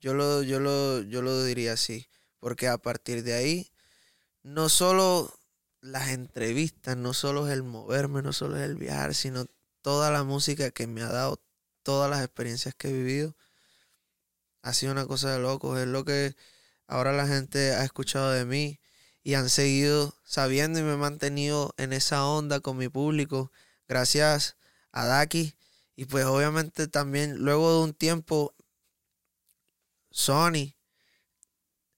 [0.02, 2.08] Yo lo, yo lo, yo lo diría así.
[2.40, 3.72] Porque a partir de ahí,
[4.44, 5.34] no solo
[5.80, 9.46] las entrevistas, no solo es el moverme, no solo es el viajar, sino
[9.82, 11.42] toda la música que me ha dado,
[11.84, 13.36] todas las experiencias que he vivido,
[14.62, 15.80] ha sido una cosa de locos.
[15.80, 16.36] Es lo que
[16.86, 18.82] ahora la gente ha escuchado de mí
[19.24, 23.54] y han seguido sabiendo y me he mantenido en esa onda con mi público.
[23.88, 24.58] Gracias
[24.94, 25.54] a Daki.
[25.96, 28.56] Y pues obviamente también luego de un tiempo,
[30.10, 30.74] Sony.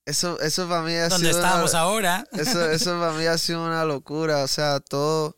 [0.04, 2.26] Eso, eso para mí ha ¿Dónde sido una- estamos ahora?
[2.32, 4.42] eso, eso para mí ha sido una locura.
[4.44, 5.36] O sea, todo.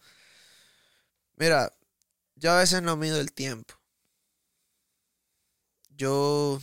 [1.36, 1.72] Mira,
[2.34, 3.74] yo a veces no mido el tiempo.
[5.90, 6.60] Yo.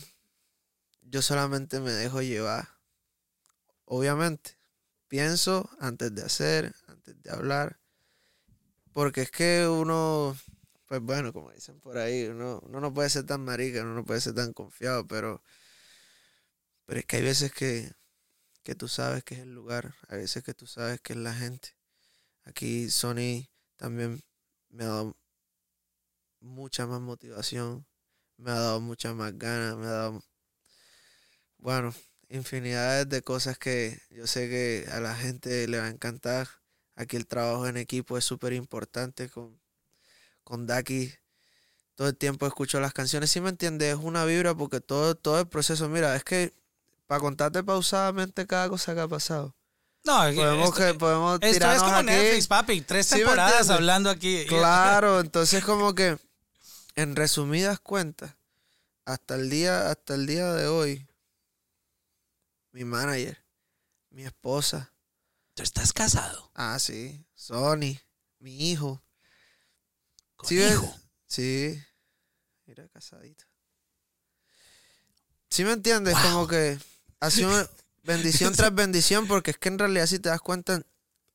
[1.02, 2.68] Yo solamente me dejo llevar.
[3.84, 4.56] Obviamente.
[5.08, 7.78] Pienso antes de hacer, antes de hablar.
[8.92, 10.36] Porque es que uno.
[10.86, 14.04] Pues bueno, como dicen por ahí, uno, uno no puede ser tan marica, uno no
[14.04, 15.42] puede ser tan confiado, pero.
[16.86, 17.92] Pero es que hay veces que
[18.66, 21.32] que tú sabes que es el lugar, a veces que tú sabes que es la
[21.34, 21.76] gente.
[22.44, 24.24] Aquí Sony también
[24.70, 25.16] me ha dado
[26.40, 27.86] mucha más motivación,
[28.38, 30.24] me ha dado muchas más ganas, me ha dado,
[31.58, 31.94] bueno,
[32.28, 36.48] infinidades de cosas que yo sé que a la gente le va a encantar.
[36.96, 39.60] Aquí el trabajo en equipo es súper importante con,
[40.46, 41.12] con Daki.
[41.96, 45.40] Todo el tiempo escucho las canciones, si me entiendes, es una vibra porque todo, todo
[45.40, 46.54] el proceso, mira, es que
[47.06, 49.56] para contarte pausadamente cada cosa que ha pasado.
[50.04, 52.06] No, Podemos, esto, que, podemos esto es como aquí.
[52.06, 52.80] Netflix, papi.
[52.82, 54.46] Tres ¿Sí temporadas hablando aquí.
[54.46, 56.16] Claro, entonces como que
[56.94, 58.36] en resumidas cuentas,
[59.04, 61.08] hasta el día, hasta el día de hoy,
[62.70, 63.42] mi manager,
[64.10, 64.92] mi esposa,
[65.54, 67.96] Tú estás casado ah sí, Sony,
[68.38, 69.02] mi hijo,
[70.36, 70.72] con Sí, ves?
[70.72, 70.94] hijo.
[71.26, 71.82] sí,
[72.66, 73.44] mira casadito.
[75.50, 76.14] ¿Sí me entiendes?
[76.14, 76.22] Wow.
[76.22, 76.78] Como que
[77.20, 77.50] ha sido
[78.02, 80.82] bendición tras bendición, porque es que en realidad si te das cuenta,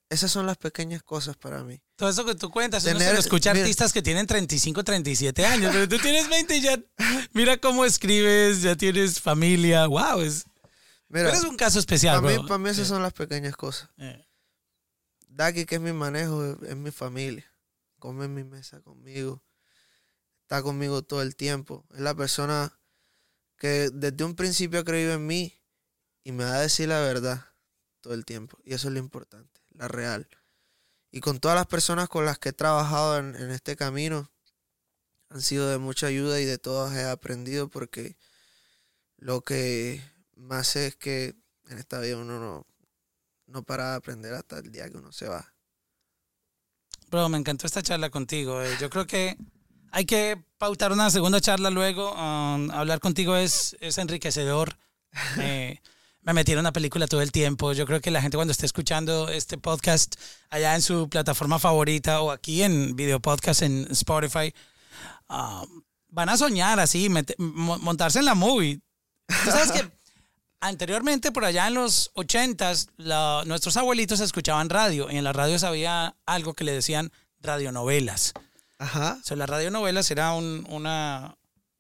[0.10, 1.82] esas son las pequeñas cosas para mí.
[1.96, 3.64] Todo eso que tú cuentas, uno se Tener- lo escucha mira.
[3.66, 6.78] artistas que tienen 35, 37 años, pero tú tienes 20 y ya
[7.34, 9.88] mira cómo escribes, ya tienes familia.
[9.88, 10.46] Wow, es,
[11.08, 13.90] Mira, eres un caso especial, para mí, para mí esas son las pequeñas cosas.
[13.98, 14.26] Eh,
[15.28, 17.51] Daki, que es mi manejo, es mi familia.
[18.02, 19.44] Come en mi mesa conmigo.
[20.42, 21.86] Está conmigo todo el tiempo.
[21.94, 22.80] Es la persona
[23.58, 25.62] que desde un principio ha creído en mí
[26.24, 27.46] y me va a decir la verdad
[28.02, 28.58] todo el tiempo.
[28.66, 30.28] Y eso es lo importante, la real.
[31.12, 34.32] Y con todas las personas con las que he trabajado en, este camino,
[35.30, 38.18] han sido de mucha ayuda y de todas he aprendido porque
[39.18, 40.02] lo que
[40.36, 41.36] más es que
[41.70, 42.66] en esta vida uno no,
[43.46, 45.51] no para de aprender hasta el día que uno se va.
[47.12, 48.62] Bro, me encantó esta charla contigo.
[48.62, 48.74] eh.
[48.80, 49.38] Yo creo que
[49.92, 52.14] hay que pautar una segunda charla luego.
[52.14, 54.78] um, hablar contigo es, es enriquecedor.
[55.40, 55.78] Eh,
[56.22, 57.74] me metí en una película todo el tiempo.
[57.74, 60.16] Yo creo que la gente cuando esté escuchando este podcast
[60.50, 64.54] allá en su plataforma favorita o aquí en video podcast en Spotify,
[65.28, 65.66] ah,
[66.08, 68.80] van a soñar así, montarse en la movie.
[69.28, 69.92] Tú sabes que
[70.62, 75.64] anteriormente, por allá en los ochentas, la- nuestros abuelitos escuchaban radio y en las radios
[75.64, 78.34] había algo que le decían radionovelas.
[78.78, 79.18] Ajá.
[79.22, 81.36] O sea, las radionovelas era un- una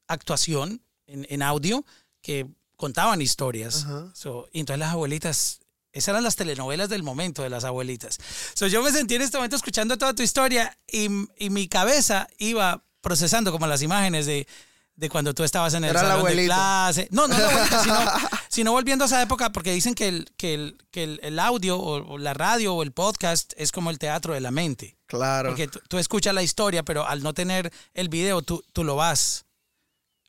[0.07, 1.85] actuación en, en audio
[2.21, 3.85] que contaban historias.
[3.85, 4.11] Ajá.
[4.13, 5.59] So, y entonces las abuelitas,
[5.93, 8.17] esas eran las telenovelas del momento de las abuelitas.
[8.53, 11.07] So, yo me sentí en este momento escuchando toda tu historia y,
[11.37, 14.47] y mi cabeza iba procesando como las imágenes de,
[14.95, 17.07] de cuando tú estabas en el Era la salón de clase.
[17.11, 17.99] No, no la abuelita, sino,
[18.49, 21.77] sino volviendo a esa época, porque dicen que el, que el, que el, el audio
[21.79, 24.97] o, o la radio o el podcast es como el teatro de la mente.
[25.07, 25.49] Claro.
[25.49, 28.95] Porque tú, tú escuchas la historia, pero al no tener el video, tú, tú lo
[28.95, 29.45] vas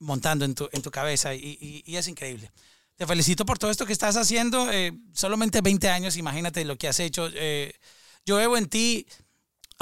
[0.01, 2.51] montando en tu, en tu cabeza y, y- y es increíble.
[2.97, 4.71] Te felicito por todo esto que estás haciendo.
[4.71, 7.29] eh, solamente 20 años, imagínate lo que has hecho.
[7.35, 7.75] Eh,
[8.25, 9.07] yo veo en ti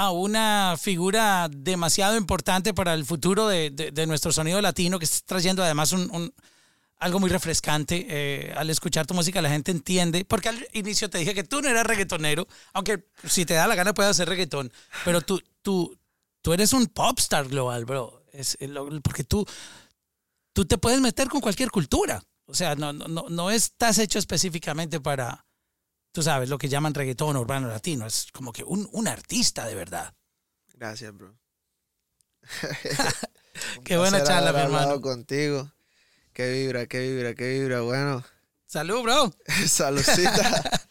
[0.00, 5.24] a una figura demasiado importante para el futuro de, de- nuestro sonido latino, que estás
[5.24, 6.32] trayendo además un,
[6.98, 8.06] algo muy refrescante.
[8.08, 11.60] eh, al escuchar tu música la gente entiende, porque al inicio te dije que tú
[11.60, 14.72] no eras reggaetonero, aunque si te da la gana puedes hacer reggaetón,
[15.04, 15.94] pero tú, tú,
[16.40, 18.22] tú eres un popstar global, bro.
[18.32, 19.44] Es, lo- porque tú,
[20.54, 22.22] tú te puedes meter con cualquier cultura.
[22.46, 25.44] O sea, no, no, no, no estás hecho específicamente para,
[26.12, 28.06] tú sabes, lo que llaman reggaetón urbano latino.
[28.06, 30.14] Es como que un, un artista de verdad.
[30.74, 31.36] Gracias, bro.
[33.84, 35.00] Qué buena charla, mi hermano.
[35.00, 35.70] contigo.
[36.32, 37.80] Qué vibra, qué vibra, qué vibra.
[37.82, 38.24] Bueno,
[38.66, 39.32] Salud, bro.
[39.66, 40.70] saludcita.